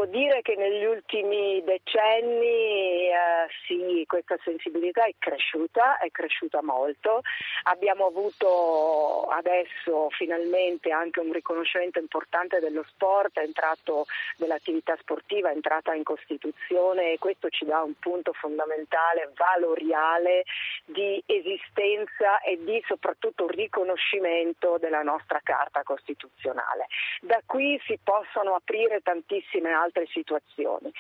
[0.09, 7.21] Dire che negli ultimi decenni eh, sì, questa sensibilità è cresciuta, è cresciuta molto.
[7.65, 14.07] Abbiamo avuto adesso finalmente anche un riconoscimento importante dello sport, è entrato
[14.39, 20.45] dell'attività sportiva, è entrata in Costituzione e questo ci dà un punto fondamentale, valoriale
[20.87, 26.87] di esistenza e di soprattutto riconoscimento della nostra Carta Costituzionale.
[27.21, 30.93] Da qui si possono aprire tantissime altre altre situazioni.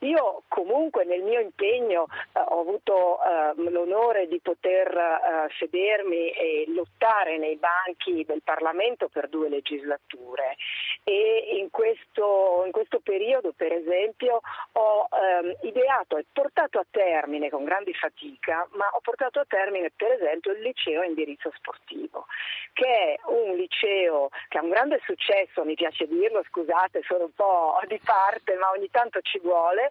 [0.00, 6.64] Io comunque nel mio impegno eh, ho avuto eh, l'onore di poter eh, sedermi e
[6.68, 10.56] lottare nei banchi del Parlamento per due legislature
[11.04, 14.40] e in questo, in questo periodo per esempio
[14.72, 19.92] ho ehm, ideato e portato a termine con grande fatica, ma ho portato a termine
[19.94, 22.26] per esempio il liceo indirizzo sportivo,
[22.72, 27.34] che è un liceo che ha un grande successo, mi piace dirlo, scusate, sono un
[27.34, 29.90] po' di parte, ma ogni tanto ci vuole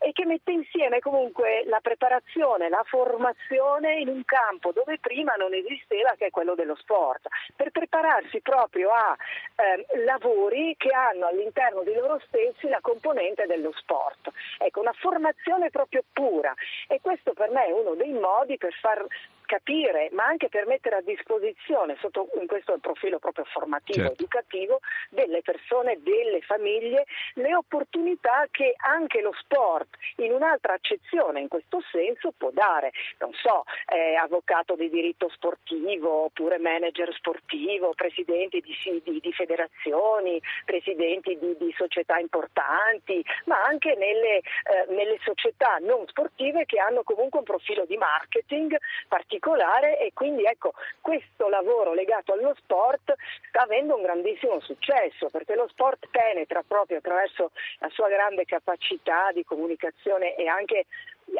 [0.00, 5.52] e che mette insieme comunque la preparazione, la formazione in un campo dove prima non
[5.54, 9.16] esisteva che è quello dello sport, per prepararsi proprio a
[9.56, 14.30] eh, lavori che hanno all'interno di loro stessi la componente dello sport.
[14.58, 16.54] Ecco, una formazione proprio pura
[16.86, 19.04] e questo per me è uno dei modi per far
[19.48, 24.22] capire, ma anche per mettere a disposizione, sotto in questo profilo proprio formativo, certo.
[24.22, 31.48] educativo, delle persone, delle famiglie, le opportunità che anche lo sport, in un'altra accezione in
[31.48, 32.92] questo senso, può dare.
[33.20, 40.40] Non so, eh, avvocato di diritto sportivo, oppure manager sportivo, presidenti di, di, di federazioni,
[40.66, 47.02] presidenti di, di, società importanti, ma anche nelle, eh, nelle società non sportive che hanno
[47.02, 48.76] comunque un profilo di marketing
[49.08, 53.14] particolare particolare e quindi ecco questo lavoro legato allo sport
[53.48, 59.30] sta avendo un grandissimo successo perché lo sport penetra proprio attraverso la sua grande capacità
[59.32, 60.86] di comunicazione e anche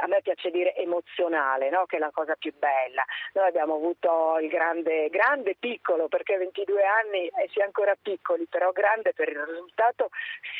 [0.02, 1.86] a me piace dire emozionale, no?
[1.86, 3.02] che è la cosa più bella.
[3.32, 8.46] Noi abbiamo avuto il grande, grande piccolo, perché 22 anni e si è ancora piccoli,
[8.50, 10.10] però grande per il risultato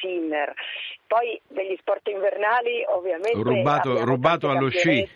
[0.01, 0.55] Sinner.
[1.07, 3.43] Poi degli sport invernali ovviamente...
[3.43, 5.07] Rubato, rubato allo sci.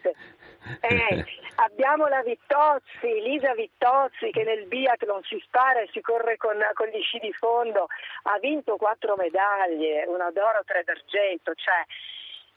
[0.81, 1.25] Eh,
[1.57, 6.87] abbiamo la Vittozzi, Lisa Vittozzi che nel biathlon si spara e si corre con, con
[6.87, 7.89] gli sci di fondo,
[8.25, 11.85] ha vinto quattro medaglie, una d'oro, tre d'argento, cioè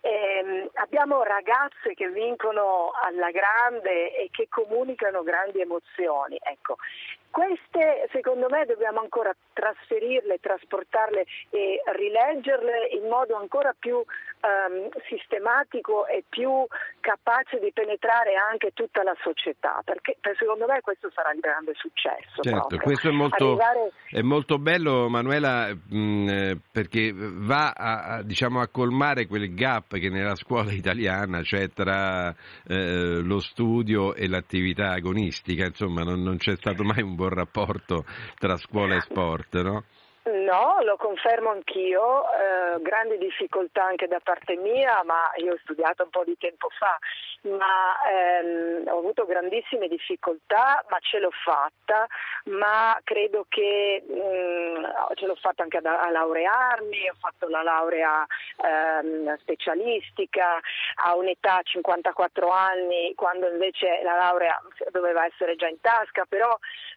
[0.02, 6.38] eh, abbiamo ragazze che vincono alla grande e che comunicano grandi emozioni.
[6.40, 6.78] Ecco,
[7.36, 16.08] queste secondo me dobbiamo ancora trasferirle, trasportarle e rileggerle in modo ancora più um, sistematico
[16.08, 16.66] e più
[17.02, 22.42] capace di penetrare anche tutta la società, perché secondo me questo sarà il grande successo.
[22.42, 22.80] Certo, proprio.
[22.80, 23.92] questo è molto, Arrivare...
[24.12, 30.10] è molto bello Manuela mh, perché va a, a, diciamo, a, colmare quel gap che
[30.10, 32.34] nella scuola italiana c'è tra
[32.66, 38.06] eh, lo studio e l'attività agonistica, insomma non, non c'è stato mai un buon rapporto
[38.38, 39.84] tra scuola e sport, no?
[40.46, 46.04] No, lo confermo anch'io, eh, grandi difficoltà anche da parte mia, ma io ho studiato
[46.04, 47.00] un po' di tempo fa,
[47.50, 52.06] ma ehm, ho avuto grandissime difficoltà, ma ce l'ho fatta,
[52.46, 54.86] ma credo che mh, mm,
[55.16, 58.24] ce l'ho fatta anche a, a, laurearmi, ho fatto la laurea
[58.64, 60.60] ehm, specialistica.
[61.06, 64.62] A un'età 54 anni, quando invece la laurea
[64.92, 66.56] doveva essere già in tasca, però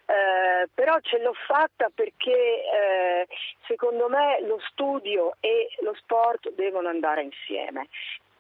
[0.09, 3.27] eh, però ce l'ho fatta perché eh,
[3.67, 7.89] secondo me lo studio e lo sport devono andare insieme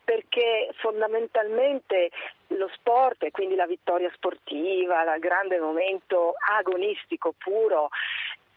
[0.08, 2.10] perché fondamentalmente
[2.48, 7.90] lo sport e quindi la vittoria sportiva, il grande momento agonistico puro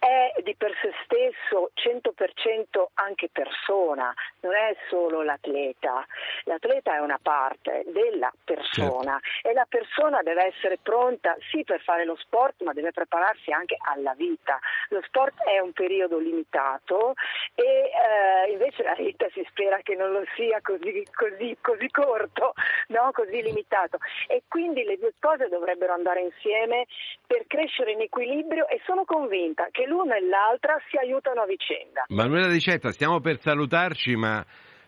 [0.01, 6.03] è di per sé stesso 100% anche persona, non è solo l'atleta.
[6.45, 9.47] L'atleta è una parte della persona certo.
[9.47, 13.77] e la persona deve essere pronta sì per fare lo sport, ma deve prepararsi anche
[13.77, 14.59] alla vita.
[14.89, 17.13] Lo sport è un periodo limitato
[17.53, 22.53] e eh, invece la vita si spera che non lo sia così, così, così corto,
[22.87, 23.11] no?
[23.13, 23.99] così limitato.
[24.27, 26.87] E quindi le due cose dovrebbero andare insieme
[27.27, 32.05] per crescere in equilibrio e sono convinta che l'una e l'altra si aiutano a vicenda.
[32.07, 34.43] Manuela Dicetta, stiamo per salutarci, ma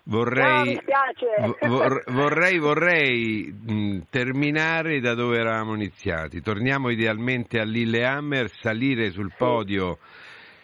[0.05, 0.79] vorrei,
[1.61, 6.41] no, vorrei, vorrei mh, terminare da dove eravamo iniziati.
[6.41, 9.35] Torniamo idealmente a Lillehammer, salire sul sì.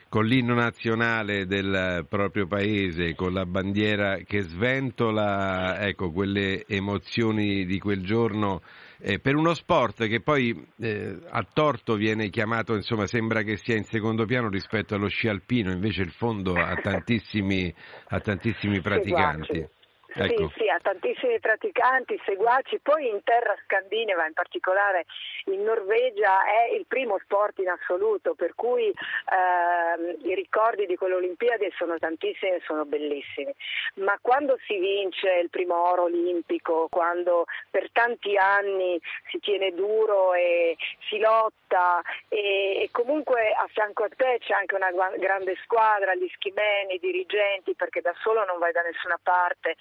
[0.09, 7.79] Con l'inno nazionale del proprio paese, con la bandiera che sventola, ecco, quelle emozioni di
[7.79, 8.61] quel giorno
[9.01, 13.75] eh, per uno sport che poi eh, a torto viene chiamato, insomma, sembra che sia
[13.77, 17.73] in secondo piano rispetto allo sci alpino, invece il fondo ha tantissimi,
[18.07, 19.77] ha tantissimi praticanti.
[20.11, 20.49] Ecco.
[20.49, 25.05] Sì, sì, ha tantissimi praticanti, seguaci, poi in terra scandinava, in particolare
[25.45, 31.13] in Norvegia, è il primo sport in assoluto, per cui eh, i ricordi di quelle
[31.15, 33.53] Olimpiadi sono tantissimi e sono bellissimi.
[33.95, 38.99] Ma quando si vince il primo oro olimpico, quando per tanti anni
[39.29, 40.75] si tiene duro e
[41.07, 46.27] si lotta e, e comunque a fianco a te c'è anche una grande squadra, gli
[46.33, 49.75] schimeni, i dirigenti, perché da solo non vai da nessuna parte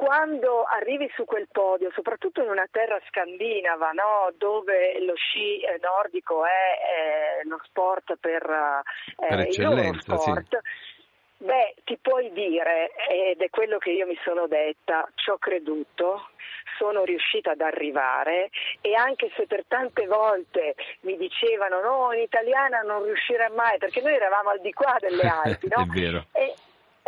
[0.00, 4.32] quando arrivi su quel podio, soprattutto in una terra scandinava, no?
[4.38, 11.44] dove lo sci eh, nordico è, lo sport per, eh, per il loro sport, sì.
[11.44, 16.30] beh, ti puoi dire, ed è quello che io mi sono detta, ci ho creduto,
[16.78, 18.48] sono riuscita ad arrivare
[18.80, 24.00] e anche se per tante volte mi dicevano no, in italiana non riuscirai mai, perché
[24.00, 25.82] noi eravamo al di qua delle Alpi, no?
[25.82, 26.24] è vero.
[26.32, 26.54] E,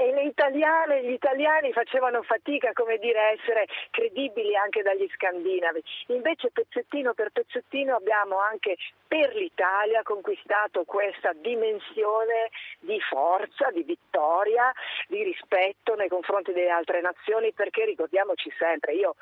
[0.02, 5.82] e le italiane, gli italiani facevano fatica come dire, a essere credibili anche dagli scandinavi.
[6.08, 8.76] Invece pezzettino per pezzettino abbiamo anche
[9.06, 12.50] per l'Italia conquistato questa dimensione
[12.80, 14.72] di forza, di vittoria,
[15.06, 19.14] di rispetto nei confronti delle altre nazioni perché ricordiamoci sempre, io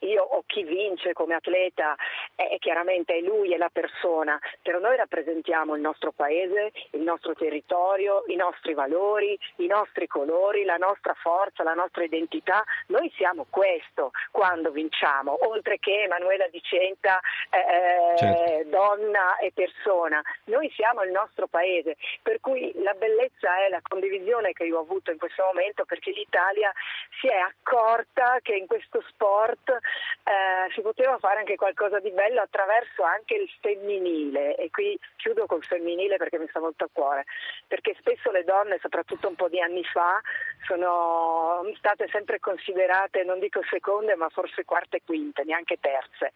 [0.00, 1.94] io o chi vince come atleta
[2.34, 7.34] è chiaramente è lui, è la persona, però noi rappresentiamo il nostro paese, il nostro
[7.34, 12.62] territorio, i nostri valori, i nostri colori, la nostra forza, la nostra identità.
[12.88, 17.20] Noi siamo questo quando vinciamo, oltre che Emanuela Dicenta,
[17.50, 18.68] eh, certo.
[18.68, 20.22] donna e persona.
[20.44, 24.82] Noi siamo il nostro paese, per cui la bellezza è la condivisione che io ho
[24.82, 26.72] avuto in questo momento perché l'Italia
[27.20, 29.78] si è accorta che in questo sport
[30.24, 34.56] eh, si poteva fare anche qualcosa di bello attraverso anche il femminile.
[34.56, 37.24] E qui chiudo col femminile perché mi sta molto a cuore,
[37.66, 40.20] perché spesso le donne, soprattutto un po' di anni fa,
[40.66, 46.32] sono state sempre considerate, non dico seconde, ma forse quarte e quinte, neanche terze,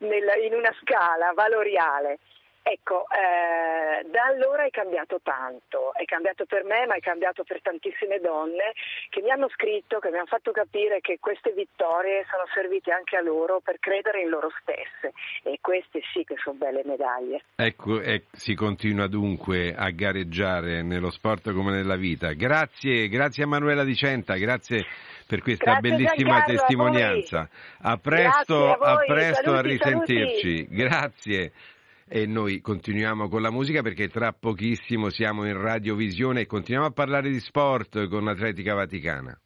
[0.00, 2.18] nel, in una scala valoriale.
[2.62, 7.62] Ecco, eh, da allora è cambiato tanto, è cambiato per me ma è cambiato per
[7.62, 8.74] tantissime donne
[9.08, 13.16] che mi hanno scritto, che mi hanno fatto capire che queste vittorie sono servite anche
[13.16, 15.12] a loro per credere in loro stesse
[15.42, 17.44] e queste sì che sono belle medaglie.
[17.56, 22.34] Ecco, e si continua dunque a gareggiare nello sport come nella vita.
[22.34, 24.84] Grazie, grazie a Manuela Dicenta, grazie
[25.26, 27.48] per questa grazie bellissima Giancarlo, testimonianza.
[27.80, 30.56] A, a presto, a, a, presto saluti, a risentirci.
[30.56, 30.74] Saluti.
[30.74, 31.52] Grazie
[32.12, 36.92] e noi continuiamo con la musica perché tra pochissimo siamo in radiovisione e continuiamo a
[36.92, 39.40] parlare di sport con Atletica Vaticana.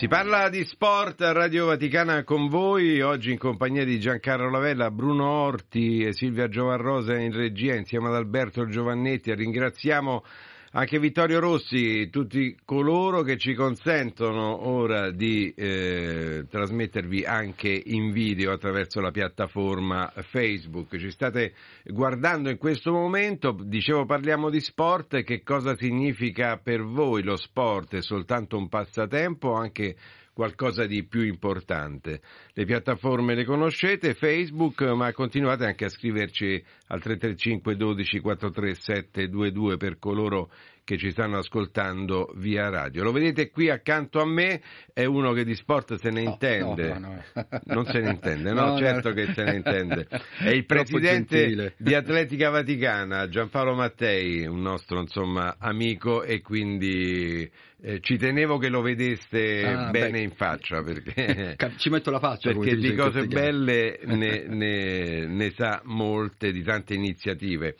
[0.00, 4.90] Si parla di sport a Radio Vaticana con voi, oggi in compagnia di Giancarlo Lavella,
[4.90, 9.34] Bruno Orti e Silvia Giovanrosa in regia insieme ad Alberto Giovannetti.
[9.34, 10.24] Ringraziamo
[10.72, 18.52] anche Vittorio Rossi, tutti coloro che ci consentono ora di eh, trasmettervi anche in video
[18.52, 20.96] attraverso la piattaforma Facebook.
[20.96, 27.24] Ci state guardando in questo momento, dicevo parliamo di sport, che cosa significa per voi
[27.24, 27.96] lo sport?
[27.96, 29.96] È soltanto un passatempo anche
[30.40, 32.22] qualcosa di più importante.
[32.54, 36.54] Le piattaforme le conoscete, Facebook, ma continuate anche a scriverci
[36.86, 40.50] al 335 12 437 22 per coloro
[40.90, 43.04] che ci stanno ascoltando via radio.
[43.04, 44.60] Lo vedete qui accanto a me,
[44.92, 46.98] è uno che di sport se ne intende.
[46.98, 47.46] no, no.
[47.66, 49.14] Non se ne intende, no, No, certo no.
[49.14, 50.08] che se ne intende.
[50.38, 57.48] È il presidente di Atletica Vaticana, Giampaolo Mattei, un nostro insomma amico e quindi
[57.82, 60.20] eh, ci tenevo che lo vedeste Ah, bene beh.
[60.22, 65.80] in faccia perché Ci metto la faccia perché di cose belle ne, ne- ne sa
[65.84, 67.76] molte, di tante iniziative.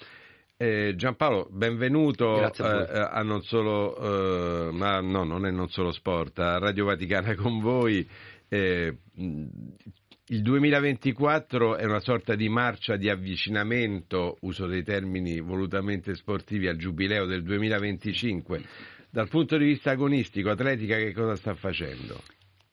[0.63, 5.91] Eh, Giampaolo, benvenuto a eh, a non solo, eh, ma no, non è non solo
[5.91, 8.07] sport, a Radio Vaticana con voi.
[8.47, 16.69] Eh, il 2024 è una sorta di marcia di avvicinamento, uso dei termini volutamente sportivi,
[16.69, 18.63] al giubileo del 2025.
[19.09, 22.21] Dal punto di vista agonistico, Atletica che cosa sta facendo?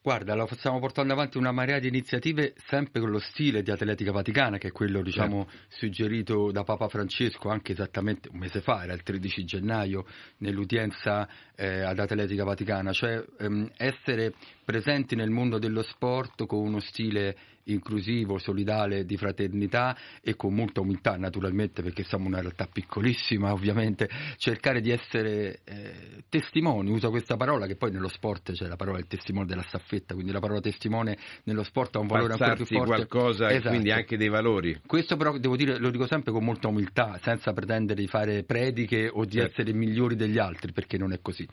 [0.08, 4.10] Guarda, lo stiamo portando avanti una marea di iniziative sempre con lo stile di Atletica
[4.10, 8.94] Vaticana, che è quello diciamo suggerito da Papa Francesco anche esattamente un mese fa, era
[8.94, 10.06] il 13 gennaio,
[10.38, 14.32] nell'udienza eh, ad Atletica Vaticana, cioè ehm, essere
[14.68, 17.34] presenti nel mondo dello sport con uno stile
[17.68, 24.08] inclusivo, solidale, di fraternità e con molta umiltà naturalmente perché siamo una realtà piccolissima ovviamente,
[24.36, 28.98] cercare di essere eh, testimoni, uso questa parola che poi nello sport c'è la parola
[28.98, 32.66] il testimone della staffetta, quindi la parola testimone nello sport ha un valore ancora più
[32.66, 32.86] forte.
[32.86, 33.68] qualcosa e Esatto.
[33.70, 34.80] quindi anche dei valori.
[34.86, 39.08] Questo però devo dire, lo dico sempre con molta umiltà, senza pretendere di fare prediche
[39.08, 41.46] o di essere migliori degli altri, perché non è così.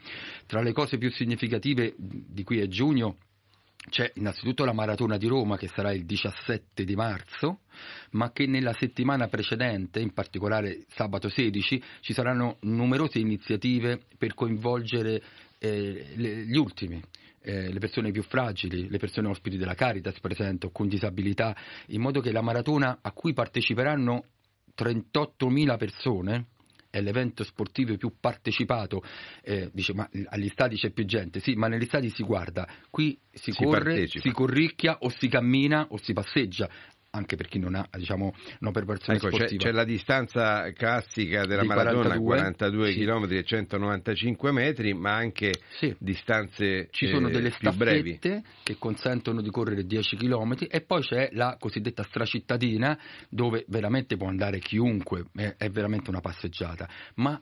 [0.46, 3.05] Tra le cose più significative di qui a giugno
[3.90, 7.60] c'è innanzitutto la maratona di Roma che sarà il 17 di marzo,
[8.12, 15.22] ma che nella settimana precedente, in particolare sabato 16, ci saranno numerose iniziative per coinvolgere
[15.60, 17.02] eh, le- gli ultimi.
[17.48, 21.56] eh, le persone più fragili, le persone ospiti della Caritas, per esempio, con disabilità,
[21.90, 24.24] in modo che la maratona a cui parteciperanno
[24.76, 26.46] 38.000 persone
[26.96, 29.04] è l'evento sportivo più partecipato,
[29.44, 33.20] eh, dice ma agli stadi c'è più gente, sì, ma negli stadi si guarda, qui
[33.34, 34.22] si, Si corre, partecipa.
[34.22, 36.70] si corricchia o si cammina o si passeggia,
[37.16, 39.64] anche per chi non ha diciamo, una preparazione Ecco, c'è, sportiva.
[39.64, 43.00] c'è la distanza classica della Di maratona, 42, 42 sì.
[43.00, 45.52] km e 195 metri, ma anche
[45.98, 48.16] distanze Ci sono eh, delle più brevi.
[48.18, 52.98] staffette che consentono di correre 10 km e poi c'è la cosiddetta stracittadina
[53.30, 56.88] dove veramente può andare chiunque, è, è veramente una passeggiata.
[57.16, 57.40] Ma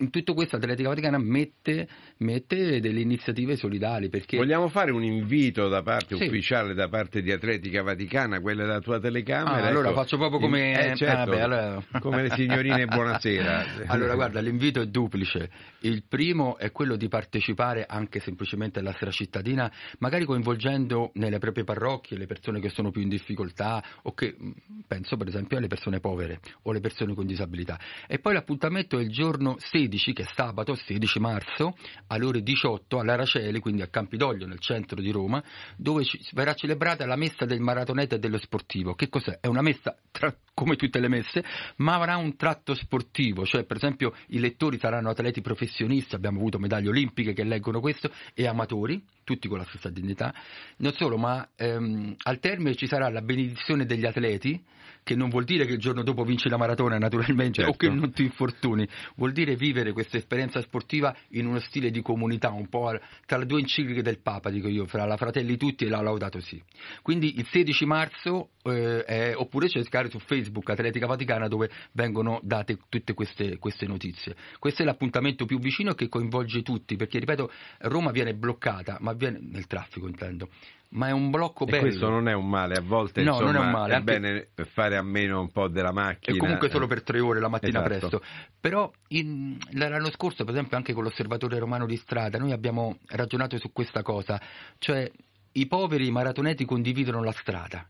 [0.00, 1.88] in tutto questo Atletica Vaticana mette,
[2.18, 6.24] mette delle iniziative solidali perché Vogliamo fare un invito da parte Sì.
[6.24, 9.64] ufficiale, da parte di Atletica Vaticana, quella della tua telecamera?
[9.64, 9.98] Ah, allora ecco.
[10.00, 13.64] faccio proprio come, Eh, certo, ah, beh, allora- come le signorine buonasera.
[13.86, 15.50] allora guarda, l'invito è duplice.
[15.80, 21.64] Il primo è quello di partecipare anche semplicemente alla sera cittadina, magari coinvolgendo nelle proprie
[21.64, 24.50] parrocchie le persone che sono più in difficoltà o che mh,
[24.86, 27.78] penso per esempio alle persone povere o alle persone con disabilità.
[28.06, 31.76] E poi l'appuntamento è il giorno 16, che è sabato, 16 marzo,
[32.08, 35.42] alle ore 18 all'Araceli, quindi a Campidoglio nel centro di Roma,
[35.76, 38.94] dove verrà celebrata la messa del maratoneta e dello sportivo.
[38.94, 39.38] Che cos'è?
[39.40, 41.44] È una messa tra- come tutte le messe,
[41.76, 46.58] ma avrà un tratto sportivo, cioè per esempio i lettori saranno atleti professionisti, abbiamo avuto
[46.58, 50.32] medaglie olimpiche che leggono questo, e amatori, tutti con la stessa dignità.
[50.78, 54.64] Non solo, ma ehm, al termine ci sarà la benedizione degli atleti,
[55.02, 57.78] che non vuol dire che il giorno dopo vinci la maratona naturalmente o Certo.
[57.78, 58.86] che non ti infortuni,
[59.16, 62.90] vuol dire vivere questa esperienza sportiva in uno stile di comunità, un po'
[63.26, 66.40] tra le due encicliche del Papa, dico io, fra la Fratelli Tutti e la Laudato
[66.40, 66.62] Si.
[67.02, 72.78] Quindi il 16 marzo, eh, è- oppure cercare su Facebook Atletica Vaticana dove vengono date
[72.90, 74.36] tutte queste, queste notizie.
[74.58, 77.50] Questo è l'appuntamento più vicino che coinvolge tutti, perché ripeto,
[77.80, 80.48] Roma viene bloccata, ma viene nel traffico intendo,
[80.90, 81.82] ma è un blocco E bello.
[81.82, 84.18] questo non è un male, a volte No, non insomma, è un male, è anche-
[84.20, 86.34] bene fare a meno un po' della macchina.
[86.36, 88.08] E comunque solo per tre ore la mattina Esatto.
[88.18, 88.22] presto.
[88.58, 93.58] Però in- l'anno scorso, per esempio, anche con l'osservatorio romano di strada, noi abbiamo ragionato
[93.58, 94.40] su questa cosa,
[94.78, 95.10] cioè
[95.52, 97.86] i poveri maratoneti condividono la strada.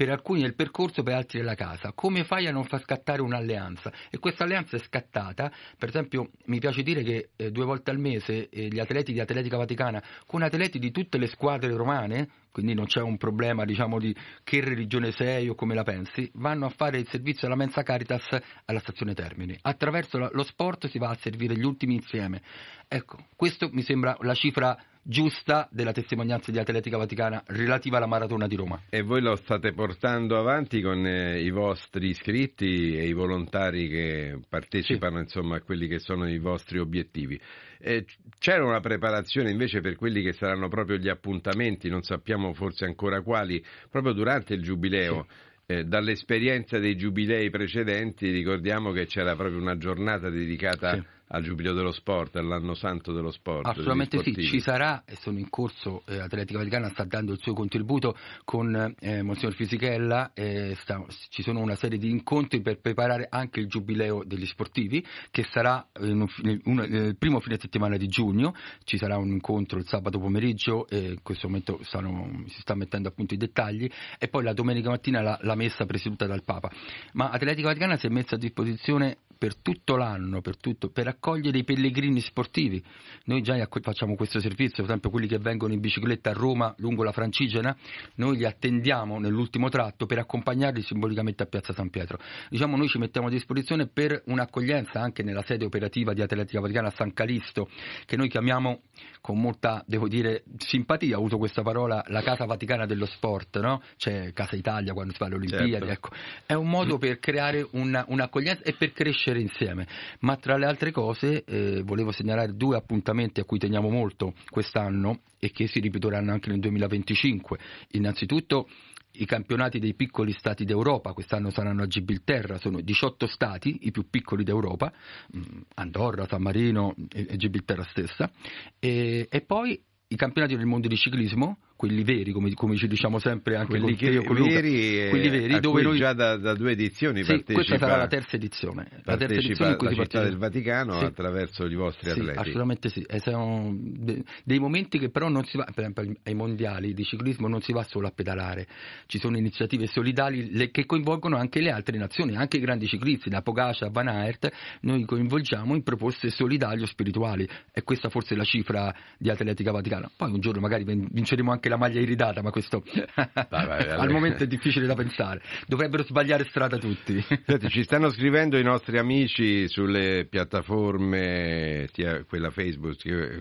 [0.00, 1.92] Per alcuni è il percorso, per altri è la casa.
[1.92, 3.92] Come fai a non far scattare un'alleanza?
[4.08, 7.98] E questa alleanza è scattata, per esempio, mi piace dire che eh, due volte al
[7.98, 12.74] mese eh, gli atleti di Atletica Vaticana, con atleti di tutte le squadre romane, quindi
[12.74, 16.70] non c'è un problema diciamo di che religione sei o come la pensi, vanno a
[16.70, 18.26] fare il servizio alla Mensa Caritas
[18.64, 19.56] alla stazione Termini.
[19.60, 22.42] Attraverso lo sport si va a servire gli ultimi insieme.
[22.88, 28.46] Ecco, questo mi sembra la cifra giusta della testimonianza di Atletica Vaticana relativa alla maratona
[28.46, 28.82] di Roma.
[28.90, 34.38] E voi lo state portando avanti con eh, i vostri iscritti e i volontari che
[34.48, 37.40] partecipano insomma, a quelli che sono i vostri obiettivi.
[37.80, 38.04] Eh,
[38.38, 43.22] c'era una preparazione invece per quelli che saranno proprio gli appuntamenti, non sappiamo forse ancora
[43.22, 45.26] quali, proprio durante il giubileo.
[45.66, 51.02] Eh, dall'esperienza dei giubilei precedenti ricordiamo che c'era proprio una giornata dedicata Sì.
[51.32, 53.66] Al giubileo dello sport, all'anno santo dello sport.
[53.66, 57.52] Assolutamente sì, ci sarà e sono in corso, eh, Atletica Vaticana sta dando il suo
[57.52, 63.26] contributo con eh, Monsignor Fisichella, eh, sta- ci sono una serie di incontri per preparare
[63.30, 66.26] anche il giubileo degli sportivi che sarà un
[66.64, 68.54] uno- nel primo fine settimana di giugno,
[68.84, 73.08] ci sarà un incontro il sabato pomeriggio e in questo momento stanno- si sta mettendo
[73.08, 73.88] appunto i dettagli
[74.18, 76.70] e poi la domenica mattina la, la messa presieduta dal Papa.
[77.12, 81.56] Ma Atletica Vaticana si è messa a disposizione per tutto l'anno, per, tutto, per accogliere
[81.56, 82.84] i pellegrini sportivi.
[83.24, 87.02] Noi già facciamo questo servizio, per esempio quelli che vengono in bicicletta a Roma lungo
[87.02, 87.74] la Francigena,
[88.16, 92.18] noi li attendiamo nell'ultimo tratto per accompagnarli simbolicamente a Piazza San Pietro.
[92.50, 96.88] Diciamo noi ci mettiamo a disposizione per un'accoglienza anche nella sede operativa di Atletica Vaticana
[96.88, 97.70] a San Calisto,
[98.04, 98.82] che noi chiamiamo
[99.22, 103.80] con molta, devo dire, simpatia, uso questa parola, la Casa Vaticana dello Sport, no?
[103.96, 105.86] C'è Casa Italia quando si fa le Olimpiadi, Certo.
[105.86, 106.08] ecco.
[106.44, 109.86] È un modo per creare una- un'accoglienza e per crescere insieme.
[110.20, 115.20] Ma tra le altre cose eh, volevo segnalare due appuntamenti a cui teniamo molto quest'anno
[115.38, 117.58] e che si ripeteranno anche nel 2025.
[117.92, 118.68] Innanzitutto
[119.12, 124.08] i campionati dei piccoli stati d'Europa, quest'anno saranno a Gibilterra, sono 18 stati, i più
[124.08, 124.92] piccoli d'Europa,
[125.36, 128.30] mm, Andorra, San Marino e Gibilterra stessa,
[128.78, 133.18] e, e poi i campionati del mondo di ciclismo, quelli veri, come, come ci diciamo
[133.18, 134.10] sempre anche quelli o che-
[134.50, 137.54] veri, eh, quelli veri, a dove cui noi già da, da due edizioni sì, partecipa,
[137.54, 138.86] questa sarà la terza edizione.
[139.04, 141.04] La terza edizione in cui la si città partecipa- del Vaticano Sì.
[141.06, 142.38] attraverso i vostri Sì, atleti.
[142.38, 143.00] assolutamente sì.
[143.08, 147.02] E sono de- dei momenti che però non si va, per esempio ai mondiali di
[147.02, 148.66] ciclismo non si va solo a pedalare,
[149.06, 153.40] ci sono iniziative solidali che coinvolgono anche le altre nazioni, anche i grandi ciclisti, da
[153.40, 154.50] Pogacar a Van Aert,
[154.82, 159.70] noi coinvolgiamo in proposte solidali o spirituali e questa forse è la cifra di Atletica
[159.72, 160.10] Vaticana.
[160.14, 162.82] Poi un giorno magari vin- vinceremo anche la maglia iridata, ma questo
[163.48, 165.40] al momento è difficile da pensare.
[165.66, 167.24] Dovrebbero sbagliare strada tutti.
[167.46, 173.40] Senti, ci stanno scrivendo i nostri amici sulle piattaforme, sia quella Facebook sia,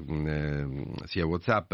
[1.06, 1.74] sia Whatsapp,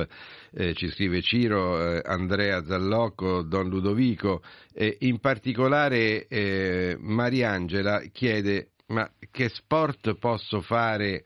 [0.53, 4.41] eh, ci scrive Ciro, eh, Andrea Zallocco, Don Ludovico,
[4.73, 11.23] e in particolare eh, Mariangela chiede ma che sport posso fare?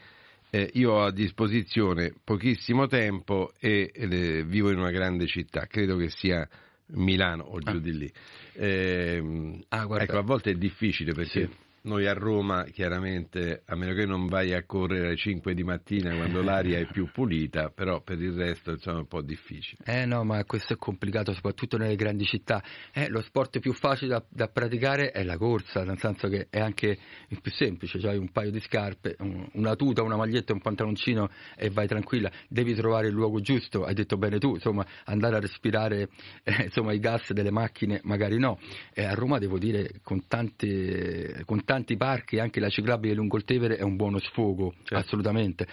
[0.52, 5.96] Eh, io ho a disposizione pochissimo tempo e eh, vivo in una grande città, credo
[5.96, 6.48] che sia
[6.88, 7.80] Milano o giù ah.
[7.80, 8.12] di lì.
[8.54, 11.56] Eh, ah, ecco, a volte è difficile perché sì.
[11.82, 16.14] Noi a Roma, chiaramente, a meno che non vai a correre alle 5 di mattina
[16.14, 19.84] quando l'aria è più pulita, però per il resto insomma, è un po' difficile.
[19.86, 22.62] Eh no, ma questo è complicato, soprattutto nelle grandi città.
[22.92, 26.60] Eh, lo sport più facile da, da, praticare è la corsa, nel senso che è
[26.60, 26.98] anche
[27.30, 31.30] il più semplice, cioè un paio di scarpe, un, una tuta, una maglietta, un pantaloncino
[31.56, 32.30] e vai tranquilla.
[32.50, 36.10] Devi trovare il luogo giusto, hai detto bene tu, insomma, andare a respirare
[36.44, 38.60] eh, insomma, i gas delle macchine magari no.
[38.94, 41.44] E a Roma devo dire con tante...
[41.46, 44.96] Con tanti parchi anche la ciclabile lungo il Tevere è un buono sfogo, certo.
[44.96, 45.68] assolutamente.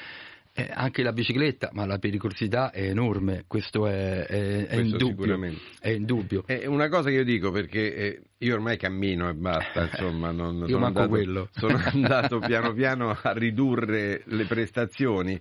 [0.52, 5.38] Eh, anche la bicicletta, ma la pericolosità è enorme, questo è, è, è, indubbio,
[5.80, 6.44] è indubbio.
[6.46, 10.64] È una cosa che io dico perché eh, io ormai cammino e basta, insomma, non,
[10.66, 11.48] io manco andato, quello.
[11.52, 15.40] Sono andato piano piano a ridurre le prestazioni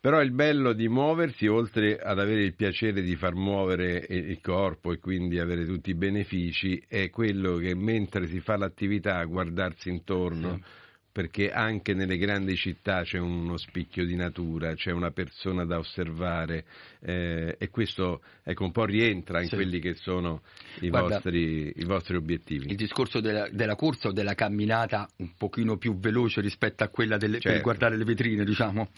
[0.00, 4.92] però il bello di muoversi, oltre ad avere il piacere di far muovere il corpo
[4.92, 10.56] e quindi avere tutti i benefici, è quello che mentre si fa l'attività guardarsi intorno.
[10.56, 10.86] Sì
[11.18, 16.64] perché anche nelle grandi città c'è uno spicchio di natura, c'è una persona da osservare
[17.00, 19.56] eh, e questo ecco, un po' rientra in sì.
[19.56, 20.42] quelli che sono
[20.78, 22.70] i, Guarda, vostri, i, vostri, obiettivi.
[22.70, 27.16] Il discorso della, della, corsa o della camminata un pochino più veloce rispetto a quella
[27.16, 27.50] delle, certo.
[27.50, 28.90] per guardare le vetrine, diciamo,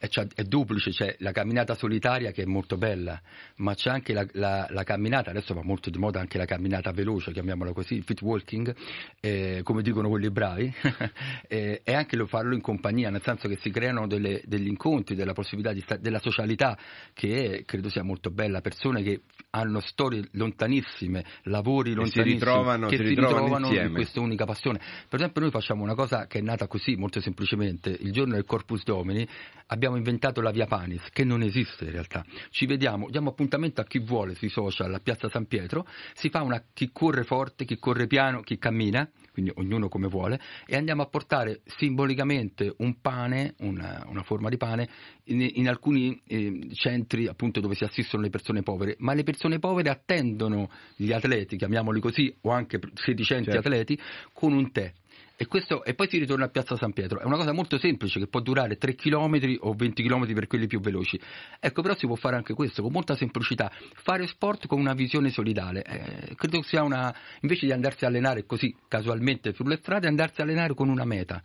[0.00, 3.20] è, cioè, è, duplice, c'è la camminata solitaria che è molto bella,
[3.58, 6.90] ma c'è anche la, la, la, camminata, adesso va molto di moda anche la camminata
[6.90, 8.74] veloce, chiamiamola così, il fit walking,
[9.20, 10.74] eh, come dicono quelli bravi.
[11.46, 14.66] eh, eh, e anche lo farlo in compagnia, nel senso che si creano delle, degli
[14.66, 16.76] incontri, della possibilità di sta- della socialità
[17.12, 22.88] che è, credo sia molto bella, persone che hanno storie lontanissime, lavori lontanissimi, si ritrovano,
[22.88, 24.78] che si, si ritrovano, ritrovano in questa unica passione.
[25.08, 28.44] Per esempio noi facciamo una cosa che è nata così, molto semplicemente, il giorno del
[28.44, 29.26] Corpus Domini
[29.66, 32.24] abbiamo inventato la Via Panis, che non esiste in realtà.
[32.50, 36.42] Ci vediamo, diamo appuntamento a chi vuole sui social, a Piazza San Pietro, si fa
[36.42, 41.02] una chi corre forte, chi corre piano, chi cammina, quindi ognuno come vuole, e andiamo
[41.02, 44.88] a portare simbolicamente un pane, una, una forma di pane,
[45.24, 49.58] in, in alcuni eh, centri appunto dove si assistono le persone povere, ma le persone
[49.58, 53.68] povere attendono gli atleti, chiamiamoli così, o anche sedicenti certo.
[53.68, 53.98] atleti,
[54.32, 54.92] con un tè.
[55.40, 57.20] E, questo, e, poi si ritorna a Piazza San Pietro.
[57.20, 60.66] È una cosa molto semplice che può durare 3 km o 20 km per quelli
[60.66, 61.16] più veloci.
[61.60, 63.70] Ecco, però si può fare anche questo con molta semplicità.
[64.02, 65.84] Fare sport con una visione solidale.
[65.84, 67.14] Eh, credo sia una.
[67.42, 71.40] invece di andarsi a allenare così casualmente sulle strade, andarsi a allenare con una meta.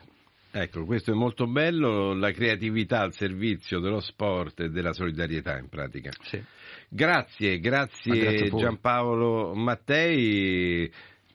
[0.50, 5.70] Ecco, questo è molto bello, la creatività al servizio dello sport e della solidarietà in
[5.70, 6.10] pratica.
[6.20, 6.42] Sì.
[6.90, 10.92] Grazie, grazie, grazie Giampaolo Mattei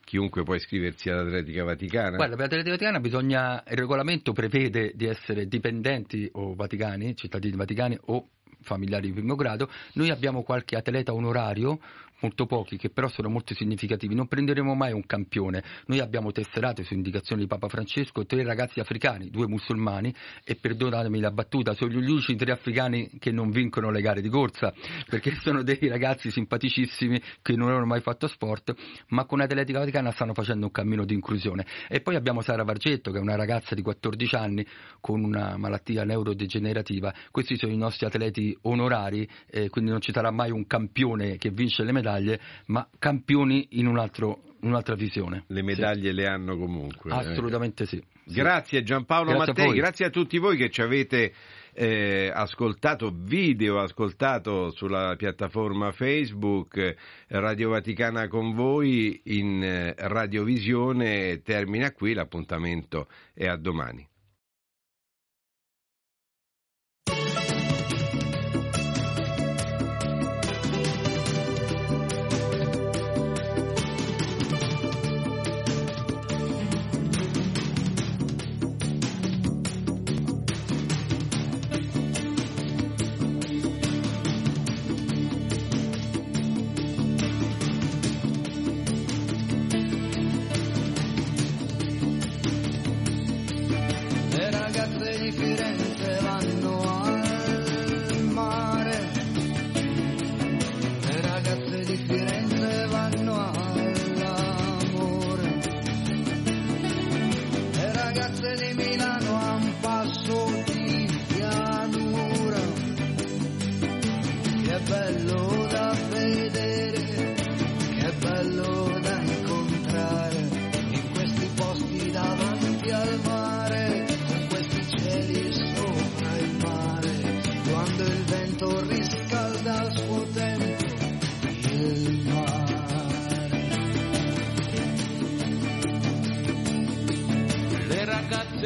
[0.09, 2.15] chiunque può iscriversi all'Atletica Vaticana?
[2.15, 7.95] Guarda, per l'Atletica Vaticana bisogna, il regolamento prevede di essere dipendenti o vaticani, cittadini vaticani
[8.05, 8.29] o
[8.61, 11.79] familiari di primo grado, noi abbiamo qualche atleta onorario
[12.21, 14.15] molto pochi, che però sono molto significativi.
[14.15, 15.63] Non prenderemo mai un campione.
[15.87, 20.13] Noi abbiamo tesserato su indicazione di Papa Francesco tre ragazzi africani, due musulmani,
[20.43, 24.29] e perdonatemi la battuta, sono gli unici tre africani che non vincono le gare di
[24.29, 24.73] corsa,
[25.07, 28.73] perché sono dei ragazzi simpaticissimi che non hanno mai fatto sport,
[29.09, 31.65] ma con Atletica Vaticana stanno facendo un cammino di inclusione.
[31.87, 34.65] E poi abbiamo Sara Vargetto, che è una ragazza di 14 anni
[34.99, 37.13] con una malattia neurodegenerativa.
[37.31, 41.49] Questi sono i nostri atleti onorari, eh, quindi non ci sarà mai un campione che
[41.49, 45.43] vince le medaglie medaglie, ma campioni in, un altro, un'altra visione.
[45.47, 46.15] Le medaglie sì.
[46.15, 47.11] le hanno comunque.
[47.11, 48.01] Assolutamente sì.
[48.23, 51.33] Grazie Giampaolo grazie Mattei, a grazie a tutti voi che ci avete
[51.73, 56.95] eh, ascoltato video, ascoltato sulla piattaforma Facebook
[57.29, 61.41] Radio Vaticana con voi in eh, radiovisione.
[61.41, 64.08] Termina qui, l'appuntamento è a domani.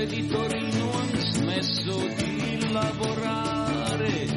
[0.04, 4.28] Ragazze di Torino hanno smesso di lavorare,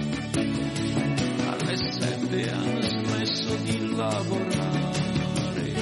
[1.46, 5.74] alle sette hanno smesso di lavorare.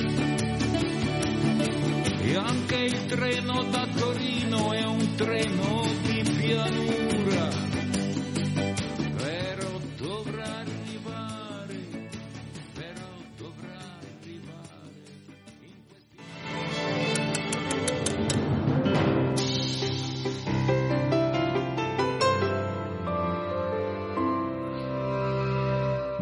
[2.22, 7.03] E anche il treno da Torino è un treno di pianura,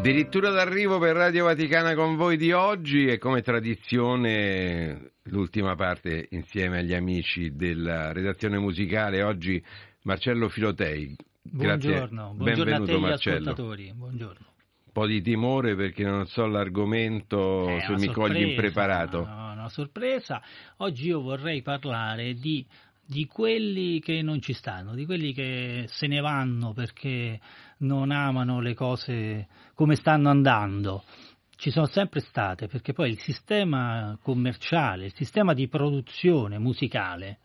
[0.02, 6.78] Addirittura d'arrivo per Radio Vaticana con voi di oggi e come tradizione l'ultima parte insieme
[6.78, 9.22] agli amici della redazione musicale.
[9.22, 9.62] Oggi
[10.02, 11.14] Marcello Filotei.
[11.40, 11.90] Grazie.
[11.90, 13.36] Buongiorno, buongiorno a te Benvenuto e agli Marcello.
[13.50, 13.92] ascoltatori.
[13.94, 14.46] Buongiorno.
[14.86, 19.24] Un po' di timore perché non so l'argomento È se mi cogli sorpresa, impreparato.
[19.24, 20.42] no, una sorpresa.
[20.78, 22.66] Oggi io vorrei parlare di,
[23.06, 27.38] di quelli che non ci stanno, di quelli che se ne vanno perché
[27.82, 31.04] non amano le cose come stanno andando.
[31.56, 37.38] Ci sono sempre state, perché poi il sistema commerciale, il sistema di produzione musicale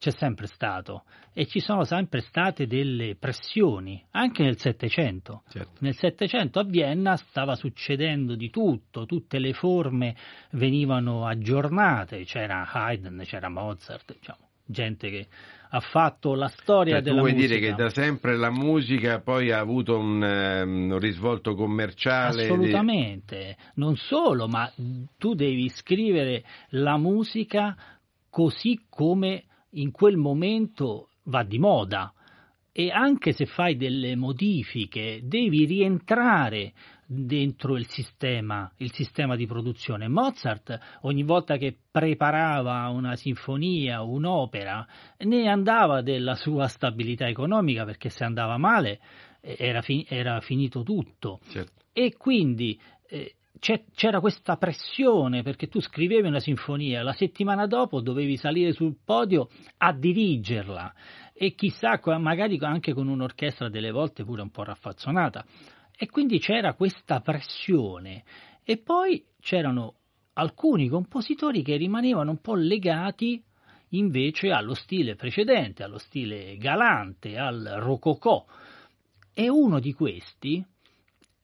[0.00, 5.42] c'è sempre stato e ci sono sempre state delle pressioni, anche nel Settecento.
[5.80, 10.16] Nel Settecento a Vienna stava succedendo di tutto, tutte le forme
[10.52, 15.26] venivano aggiornate, c'era Haydn, c'era Mozart, diciamo, gente che
[15.72, 17.54] ha fatto la storia Cioè, della vuoi musica.
[17.54, 22.42] dire che da sempre la musica poi ha avuto un, ehm, un risvolto commerciale?
[22.42, 24.70] di- Assolutamente, non solo, ma
[25.18, 27.76] tu devi scrivere la musica
[28.28, 29.44] così come
[29.74, 32.12] in quel momento va di moda
[32.72, 36.72] e anche se fai delle modifiche devi rientrare
[37.12, 40.06] dentro il sistema, il sistema di produzione.
[40.06, 44.86] Mozart ogni volta che preparava una sinfonia, un'opera,
[45.18, 49.00] ne andava della sua stabilità economica perché se andava male
[49.40, 51.40] eh, era, fi- era finito tutto.
[51.92, 58.36] E quindi eh, c'era questa pressione perché tu scrivevi una sinfonia, la settimana dopo dovevi
[58.36, 60.94] salire sul podio a dirigerla
[61.34, 65.44] e chissà, magari anche con un'orchestra delle volte pure un po' raffazzonata.
[66.02, 68.24] E quindi c'era questa pressione
[68.64, 69.96] e poi c'erano
[70.32, 73.44] alcuni compositori che rimanevano un po' legati
[73.90, 78.42] invece allo stile precedente, allo stile galante, al rococò.
[79.34, 80.64] E uno di questi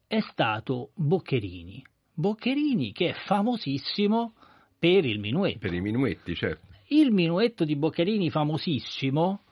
[0.07, 1.85] è stato Boccherini.
[2.15, 4.33] Boccherini che è famosissimo
[4.79, 5.59] per il minuetto.
[5.59, 6.67] Per i minuetti, certo.
[6.87, 9.43] Il minuetto di Boccherini famosissimo,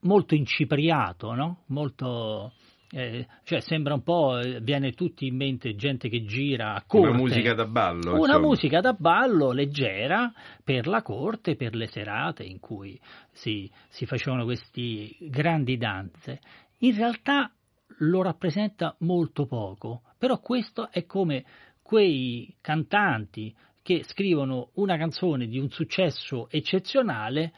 [0.00, 1.62] molto incipriato, no?
[1.66, 2.52] Molto...
[2.96, 7.08] eh, cioè sembra un po', eh, viene tutti in mente gente che gira a corte.
[7.08, 8.12] Una musica da ballo.
[8.12, 8.38] Una insomma.
[8.38, 12.98] musica da ballo leggera per la corte, per le serate in cui
[13.32, 16.38] si, si facevano queste grandi danze.
[16.78, 17.50] In realtà
[17.98, 21.44] lo rappresenta molto poco, però questo è come
[21.82, 23.52] quei cantanti
[23.82, 27.52] che scrivono una canzone di un successo eccezionale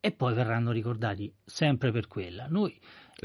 [0.00, 2.46] e poi verranno ricordati sempre per quella.
[2.48, 2.74] Noi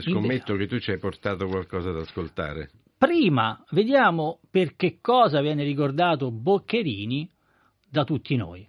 [0.02, 2.72] Scommetto che tu ci hai portato qualcosa da ascoltare.
[2.98, 7.30] prima vediamo per che cosa viene ricordato Boccherini
[7.90, 8.68] da tutti noi.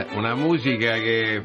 [0.00, 1.42] Beh, Una musica che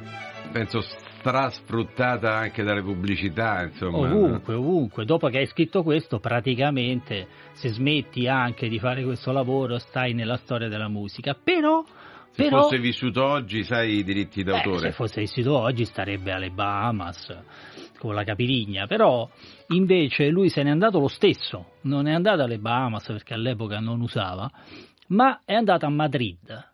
[0.54, 3.98] penso strasfruttata anche dalle pubblicità, insomma.
[3.98, 5.04] Ovunque, ovunque.
[5.04, 10.38] Dopo che hai scritto questo, praticamente, se smetti anche di fare questo lavoro, stai nella
[10.38, 11.34] storia della musica.
[11.34, 11.84] Però,
[12.32, 14.80] Se però fosse vissuto oggi, sai i diritti eh, d'autore.
[14.80, 17.38] se fosse vissuto oggi starebbe alle Bahamas
[18.00, 19.30] con la capirigna, però
[19.70, 24.00] invece lui se n'è andato lo stesso, non è andato alle Bahamas perché all'epoca non
[24.00, 24.50] usava,
[25.08, 26.74] ma è andato a Madrid,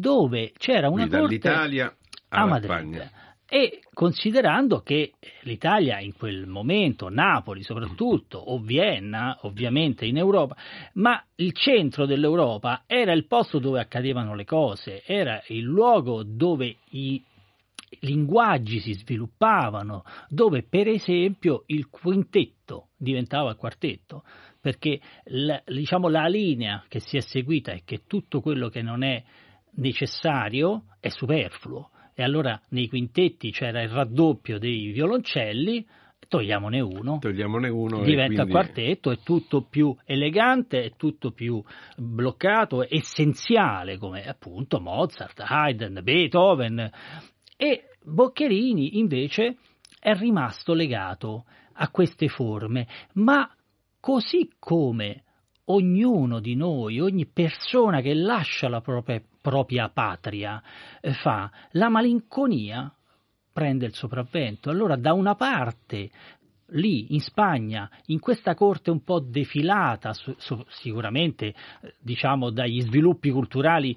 [0.00, 1.94] dove c'era una Qui corte dall'Italia
[2.30, 2.70] a Madrid.
[2.70, 3.10] Spagna.
[3.52, 10.56] E considerando che l'Italia in quel momento, Napoli soprattutto, o Vienna ovviamente in Europa,
[10.94, 16.76] ma il centro dell'Europa era il posto dove accadevano le cose, era il luogo dove
[16.90, 17.20] i
[18.02, 24.22] linguaggi si sviluppavano, dove per esempio il quintetto diventava quartetto,
[24.60, 29.02] perché la, diciamo, la linea che si è seguita è che tutto quello che non
[29.02, 29.20] è
[29.76, 31.90] necessario è superfluo.
[32.14, 35.86] E allora nei quintetti c'era il raddoppio dei violoncelli,
[36.30, 41.62] togliamone uno, Togliamone uno e diventa quindi- quartetto, è tutto più elegante, è tutto più
[41.96, 46.90] bloccato, essenziale come appunto Mozart, Haydn, Beethoven.
[47.56, 49.56] E Boccherini invece
[49.98, 51.44] è rimasto legato
[51.74, 53.52] a queste forme, ma
[53.98, 55.24] così come
[55.72, 60.62] ognuno di noi, ogni persona che lascia la propria, propria patria
[61.00, 62.92] eh, fa, la malinconia
[63.52, 64.70] prende il sopravvento.
[64.70, 66.10] Allora da una parte
[66.72, 72.80] lì in Spagna, in questa corte un po' defilata, su- su- sicuramente eh, diciamo dagli
[72.80, 73.96] sviluppi culturali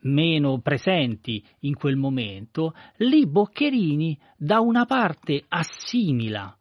[0.00, 6.56] meno presenti in quel momento, lì Boccherini da una parte assimila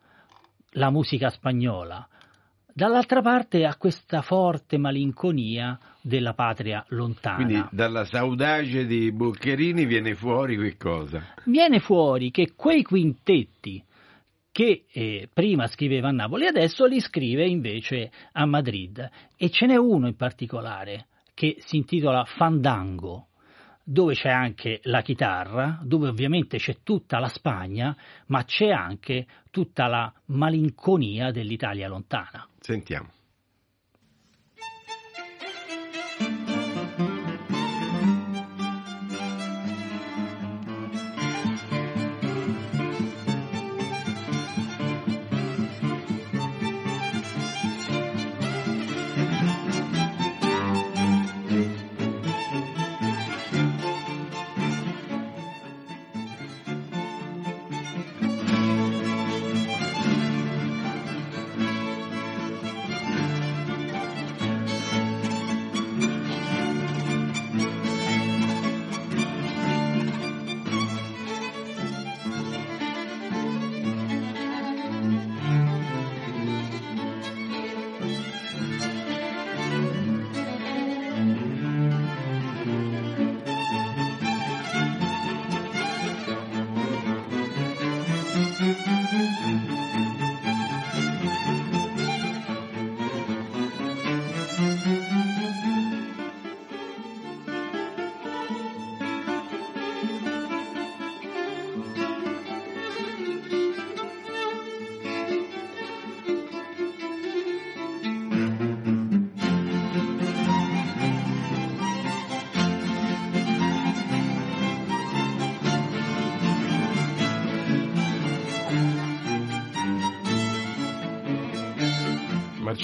[0.72, 2.08] la musica spagnola,
[2.78, 7.44] dall'altra parte ha questa forte malinconia della patria lontana.
[7.44, 11.34] Quindi dalla saudade di Boccherini viene fuori che cosa?
[11.46, 13.84] Viene fuori che quei quintetti
[14.52, 19.76] che eh, prima scriveva a Napoli adesso li scrive invece a Madrid e ce n'è
[19.76, 23.27] uno in particolare che si intitola Fandango
[23.90, 27.96] dove c'è anche la chitarra, dove ovviamente c'è tutta la Spagna,
[28.26, 32.46] ma c'è anche tutta la malinconia dell'Italia lontana.
[32.60, 33.17] Sentiamo.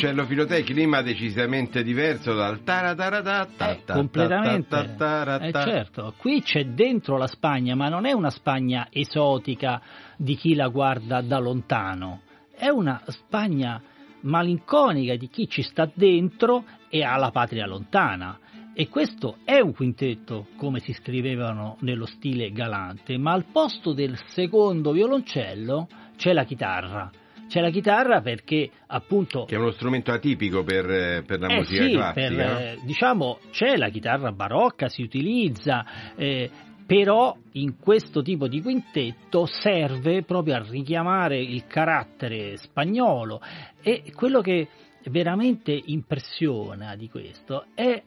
[0.04, 4.68] Marcello Filotè, clima decisamente diverso dal tarataratatata, completamente.
[4.68, 5.46] tatatatatarata.
[5.46, 9.82] Eh, certo, qui c'è dentro la Spagna, ma non è una Spagna esotica
[10.18, 12.24] di chi la guarda da lontano,
[12.54, 13.82] è una Spagna
[14.24, 18.38] malinconica di chi ci sta dentro e ha la patria lontana.
[18.74, 24.20] E questo è un quintetto, come si scrivevano nello stile galante, ma al posto del
[24.26, 27.10] secondo violoncello c'è la chitarra.
[27.54, 31.58] C'è la chitarra perché appunto Che è uno strumento atipico per, eh, per la eh
[31.58, 32.28] musica sì, classica.
[32.28, 32.58] per, no?
[32.58, 36.50] eh, diciamo c'è la chitarra barocca, si utilizza, eh,
[36.84, 43.40] però in questo tipo di quintetto serve proprio a richiamare il carattere spagnolo
[43.84, 44.68] e quello che
[45.12, 48.02] veramente impressiona di questo è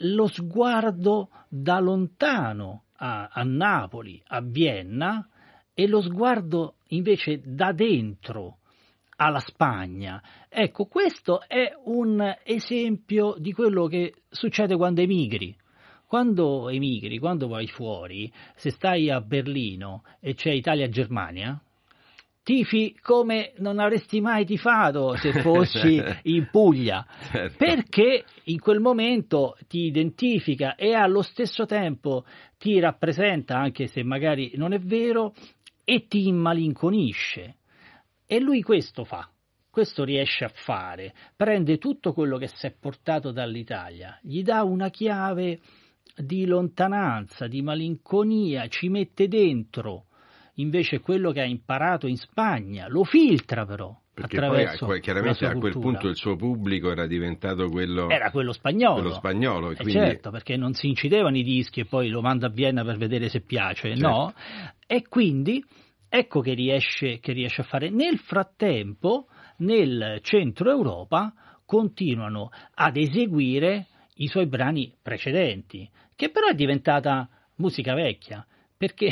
[0.00, 5.26] lo sguardo da lontano a, a Napoli, a Vienna
[5.72, 8.58] e lo sguardo invece da dentro
[9.24, 10.22] alla Spagna.
[10.48, 15.56] Ecco, questo è un esempio di quello che succede quando emigri,
[16.06, 21.58] quando emigri, quando vai fuori, se stai a Berlino e c'è Italia-Germania,
[22.42, 27.56] tifi come non avresti mai tifato se fossi in Puglia, Certo.
[27.56, 32.24] perché in quel momento ti identifica e allo stesso tempo
[32.58, 35.32] ti rappresenta, anche se magari non è vero,
[35.84, 37.56] e ti immalinconisce.
[38.32, 39.28] E lui questo fa,
[39.68, 44.88] questo riesce a fare, prende tutto quello che si è portato dall'Italia, gli dà una
[44.88, 45.60] chiave
[46.16, 50.06] di lontananza, di malinconia, ci mette dentro
[50.54, 55.54] invece quello che ha imparato in Spagna, lo filtra però Perché poi la chiaramente a
[55.54, 58.94] quel punto il suo pubblico era diventato quello, Era quello spagnolo.
[58.94, 62.22] quello spagnolo e Eh quindi certo, perché non si incidevano i dischi e poi lo
[62.22, 64.08] manda a Vienna per vedere se piace, Certo.
[64.08, 64.34] no?
[64.86, 65.62] E quindi
[66.14, 67.88] ecco che riesce, che riesce a fare.
[67.88, 69.28] Nel frattempo,
[69.58, 71.32] nel centro Europa
[71.64, 73.86] continuano ad eseguire
[74.16, 77.26] i suoi brani precedenti, che però è diventata
[77.56, 79.08] musica vecchia, perché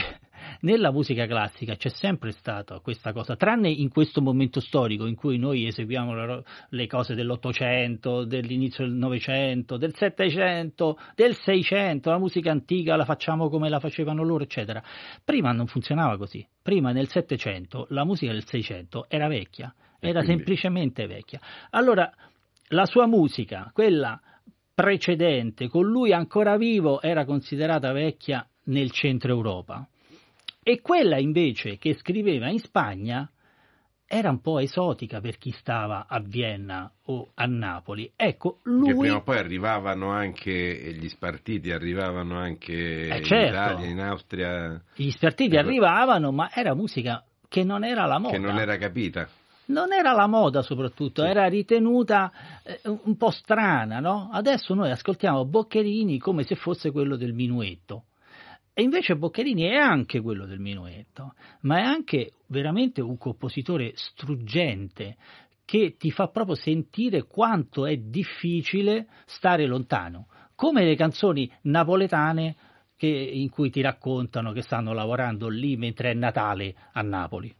[0.60, 5.38] nella musica classica c'è sempre stata questa cosa, tranne in questo momento storico in cui
[5.38, 12.18] noi eseguiamo le ro- le cose dell'Ottocento, dell'inizio del Novecento, del Settecento, del Seicento, la
[12.18, 14.82] musica antica la facciamo come la facevano loro, eccetera.
[15.24, 16.46] Prima non funzionava così.
[16.62, 20.36] Prima nel Settecento la musica del Seicento era vecchia, era quindi?
[20.36, 21.40] semplicemente vecchia.
[21.70, 22.12] Allora
[22.68, 24.20] la sua musica, quella
[24.74, 29.86] precedente, con lui ancora vivo, era considerata vecchia nel centro Europa.
[30.62, 33.30] E quella invece che scriveva in Spagna
[34.12, 38.12] era un po' esotica per chi stava a Vienna o a Napoli.
[38.16, 43.56] Ecco, che lui prima o poi arrivavano anche gli spartiti, arrivavano anche in certo.
[43.56, 48.34] Italia, in Austria, gli spartiti arrivavano, ma era musica che non era la moda.
[48.34, 49.28] che non era capita.
[49.66, 52.32] non era la moda soprattutto, era ritenuta
[52.64, 54.28] eh, un po' strana, no?
[54.32, 58.06] Adesso noi ascoltiamo Boccherini come se fosse quello del minuetto.
[58.80, 61.34] E invece Boccherini è anche quello del minuetto,
[61.64, 65.18] ma è anche veramente un compositore struggente
[65.66, 72.56] che ti fa proprio sentire quanto è difficile stare lontano, come le canzoni napoletane
[72.96, 77.54] che- in cui ti raccontano che stanno lavorando lì mentre è Natale a Napoli.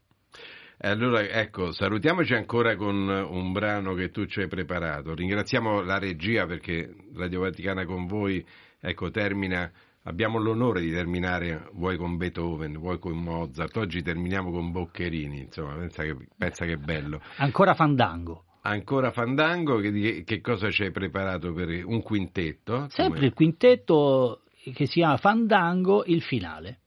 [0.79, 5.15] Allora, ecco, salutiamoci ancora con un brano che tu ci hai preparato.
[5.15, 8.43] Ringraziamo la regia perché Radio Vaticana con voi,
[8.81, 9.71] ecco, termina.
[10.05, 13.77] Abbiamo l'onore di terminare vuoi con Beethoven, vuoi con Mozart.
[13.77, 17.21] Oggi terminiamo con Boccherini, insomma, pensa che, pensa che bello.
[17.37, 18.45] Ancora Fandango.
[18.63, 22.87] Ancora Fandango, che, che cosa ci hai preparato per un quintetto?
[22.91, 26.79] Sempre il quintetto che si chiama Fandango, il finale.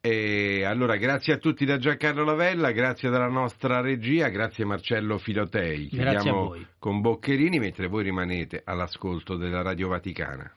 [0.00, 5.88] E allora grazie a tutti da Giancarlo Lavella, grazie dalla nostra regia, grazie Marcello Filotei.
[5.88, 6.66] Grazie a Chiudiamo voi.
[6.78, 10.52] con Boccherini mentre voi rimanete all'ascolto della Radio Vaticana.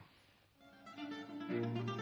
[1.49, 1.96] うん